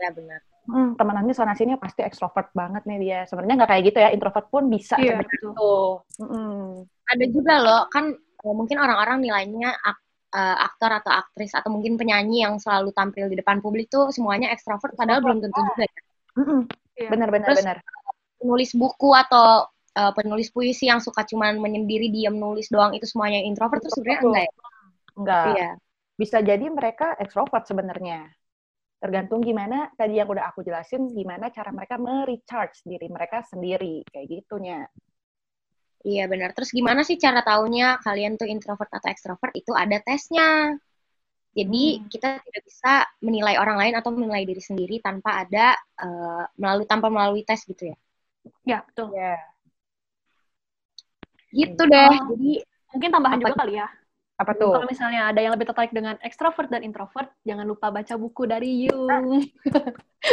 [0.00, 0.40] Ya benar.
[0.62, 3.18] Hmm, temenannya sana sini pasti ekstrovert banget nih dia.
[3.28, 5.52] Sebenarnya nggak kayak gitu ya, introvert pun bisa Iya, sebenarnya betul.
[5.52, 5.90] tuh.
[6.24, 6.60] Mm-mm.
[7.12, 9.76] Ada juga loh, kan eh, mungkin orang-orang nilainya
[10.32, 14.48] eh, aktor atau aktris atau mungkin penyanyi yang selalu tampil di depan publik tuh semuanya
[14.50, 16.00] ekstrovert padahal belum tentu juga ya.
[16.40, 16.60] Mm-mm.
[16.96, 17.08] Iya.
[17.12, 17.78] Terus- bener.
[18.42, 23.44] Penulis buku atau eh, penulis puisi yang suka cuman menyendiri diam nulis doang itu semuanya
[23.44, 24.52] introvert tuh sebenarnya enggak ya?
[25.12, 25.46] Enggak.
[25.52, 25.70] Iya.
[26.16, 28.28] Bisa jadi mereka ekstrovert sebenarnya.
[29.02, 34.26] Tergantung gimana tadi yang udah aku jelasin gimana cara mereka merecharge diri mereka sendiri kayak
[34.30, 34.86] gitunya.
[36.02, 36.50] Iya benar.
[36.54, 39.54] Terus gimana sih cara taunya kalian tuh introvert atau ekstrovert?
[39.54, 40.74] Itu ada tesnya.
[41.52, 42.08] Jadi Hmm.
[42.08, 47.12] kita tidak bisa menilai orang lain atau menilai diri sendiri tanpa ada eh, melalui tanpa
[47.12, 47.96] melalui tes gitu ya.
[48.66, 49.14] Ya, betul.
[49.14, 49.38] Ya.
[51.52, 52.08] Gitu deh.
[52.08, 52.34] Oh.
[52.34, 52.52] Jadi
[52.92, 53.88] Mungkin tambahan Apa juga kali ya.
[54.36, 54.72] Apa tuh?
[54.74, 58.84] Kalau misalnya ada yang lebih tertarik dengan ekstrovert dan introvert, jangan lupa baca buku dari
[58.84, 59.48] Jung.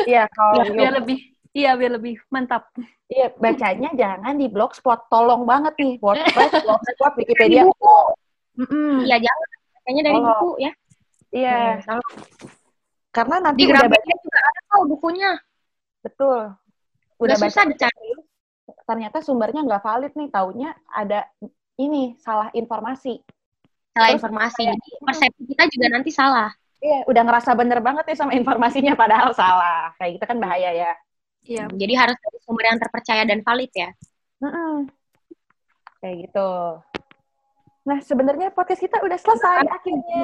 [0.04, 1.20] Iya, kalau biar lebih
[1.56, 2.68] iya biar lebih mantap.
[3.10, 5.10] Iya, bacanya jangan di blogspot.
[5.10, 5.98] Tolong banget nih.
[5.98, 7.66] WordPress, blogspot, Wikipedia.
[9.02, 9.48] Iya jangan
[9.82, 10.26] kayaknya dari Oh.
[10.30, 10.72] buku ya.
[11.30, 12.02] Iya, Hmm,
[13.10, 15.32] karena nanti Di udah baca juga ada kok bukunya.
[16.00, 16.40] betul.
[17.18, 18.14] Udah baca susah dicari.
[18.86, 20.30] ternyata sumbernya nggak valid nih.
[20.30, 21.26] Taunya ada
[21.78, 23.22] ini salah informasi.
[23.94, 24.62] Salah Terus informasi.
[24.66, 26.50] Jadi persepsi kita juga nanti salah.
[26.80, 29.94] Iya, udah ngerasa bener banget nih sama informasinya padahal salah.
[29.98, 30.92] Kayak gitu kan bahaya ya.
[31.44, 31.66] Iya.
[31.72, 33.90] Jadi harus dari sumber yang terpercaya dan valid ya.
[34.40, 34.88] Mm-mm.
[36.00, 36.50] Kayak gitu.
[37.88, 40.22] Nah, sebenarnya podcast kita udah selesai akhirnya.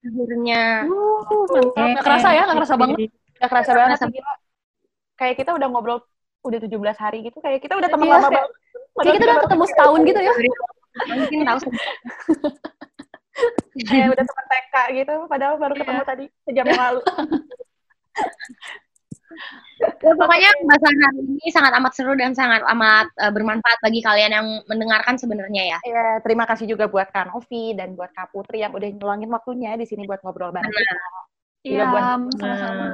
[0.00, 0.62] Akhirnya.
[0.88, 1.76] Uh, mantap.
[1.76, 2.98] Nggak kerasa ya, nggak kerasa banget.
[3.40, 4.12] Gak kerasa banget kerasa.
[4.12, 4.32] gila.
[5.16, 5.98] Kayak kita udah ngobrol
[6.40, 8.50] udah 17 hari gitu, kayak kita udah teman Iya, lama kayak- banget.
[8.90, 10.32] Kayak kita udah ketemu setahun gitu ya.
[11.20, 11.58] Mungkin tahu
[13.88, 14.74] Kayak udah teman TK
[15.04, 15.80] gitu, padahal baru Iya.
[15.84, 17.00] ketemu tadi sejam yang lalu.
[19.80, 24.32] Ya, pokoknya pembahasan hari ini sangat amat seru dan sangat amat eh, bermanfaat bagi kalian
[24.32, 25.78] yang mendengarkan sebenarnya ya.
[25.84, 29.76] Iya, terima kasih juga buat Kak Novi dan buat Kak Putri yang udah ngeluangin waktunya
[29.80, 30.72] di sini buat ngobrol bareng.
[31.64, 32.84] Iya, buat- sama-sama.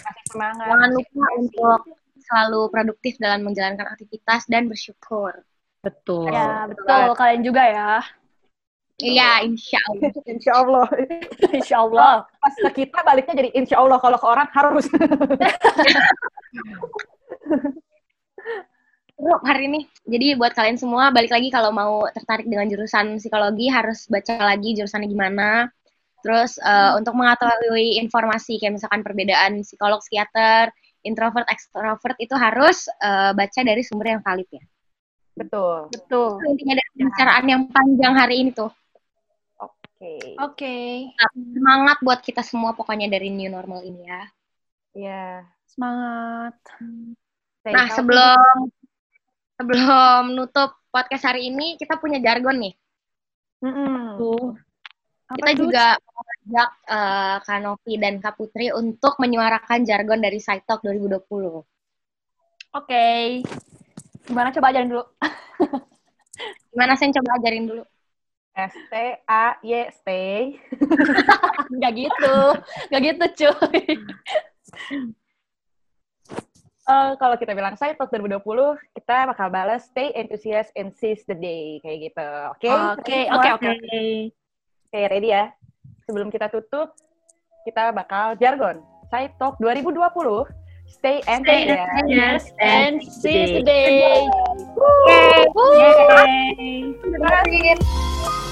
[0.00, 0.66] Kasih semangat.
[0.68, 1.80] Jangan lupa untuk
[2.26, 5.32] selalu produktif dalam menjalankan aktivitas dan bersyukur.
[5.84, 6.34] Betul.
[6.34, 7.14] Ya, betul.
[7.14, 7.92] Kalian juga ya.
[8.96, 10.08] Iya, insya Allah.
[10.32, 10.88] Insya Allah.
[11.56, 12.24] Insya Allah.
[12.40, 14.00] Pas ke kita baliknya jadi insya Allah.
[14.00, 14.88] Kalau ke orang harus.
[19.16, 19.80] Seru hari ini.
[20.08, 24.76] Jadi buat kalian semua, balik lagi kalau mau tertarik dengan jurusan psikologi, harus baca lagi
[24.76, 25.68] jurusannya gimana.
[26.24, 30.72] Terus eh, untuk mengetahui informasi, kayak misalkan perbedaan psikolog, psikiater,
[31.04, 34.64] introvert, extrovert, itu harus eh, baca dari sumber yang valid ya.
[35.36, 35.92] Betul.
[35.92, 36.40] Betul.
[36.40, 38.72] Itu intinya dari pembicaraan yang panjang hari ini tuh.
[40.06, 40.38] Oke.
[40.38, 40.76] Oke.
[41.34, 44.22] Semangat buat kita semua pokoknya dari new normal ini ya.
[44.94, 45.26] Iya.
[45.66, 46.54] Semangat.
[47.60, 47.96] Stay Nah, healthy.
[47.98, 48.54] sebelum
[49.58, 52.74] sebelum nutup podcast hari ini, kita punya jargon nih.
[53.66, 54.20] Mm-mm.
[54.20, 54.54] Tuh.
[55.26, 60.86] Apa kita juga mengajak eh, Kak Novi dan Kak Putri untuk menyuarakan jargon dari Saitok
[60.86, 61.66] 2020.
[62.78, 63.06] Oke.
[64.22, 65.02] Gimana coba ajarin dulu?
[66.70, 67.82] Gimana Sen coba ajarin dulu?
[68.56, 68.94] S T
[69.28, 70.56] A Y stay.
[71.68, 72.36] Enggak gitu.
[72.88, 73.80] Enggak gitu, cuy.
[76.86, 81.34] Eh, kalau kita bilang saya Talk 2020, kita bakal balas stay enthusiast and seize the
[81.34, 82.28] day kayak gitu.
[82.54, 82.70] Oke?
[82.70, 83.70] Oke, oke, oke.
[84.86, 85.50] Oke, ready ya.
[86.06, 86.94] Sebelum kita tutup,
[87.66, 88.86] kita bakal jargon.
[89.10, 89.98] Saya Talk 2020,
[90.86, 92.06] stay Stay enthusiast.
[92.06, 94.22] Yes, and see you today.
[94.78, 95.20] Oke.
[97.02, 98.45] Terima kasih.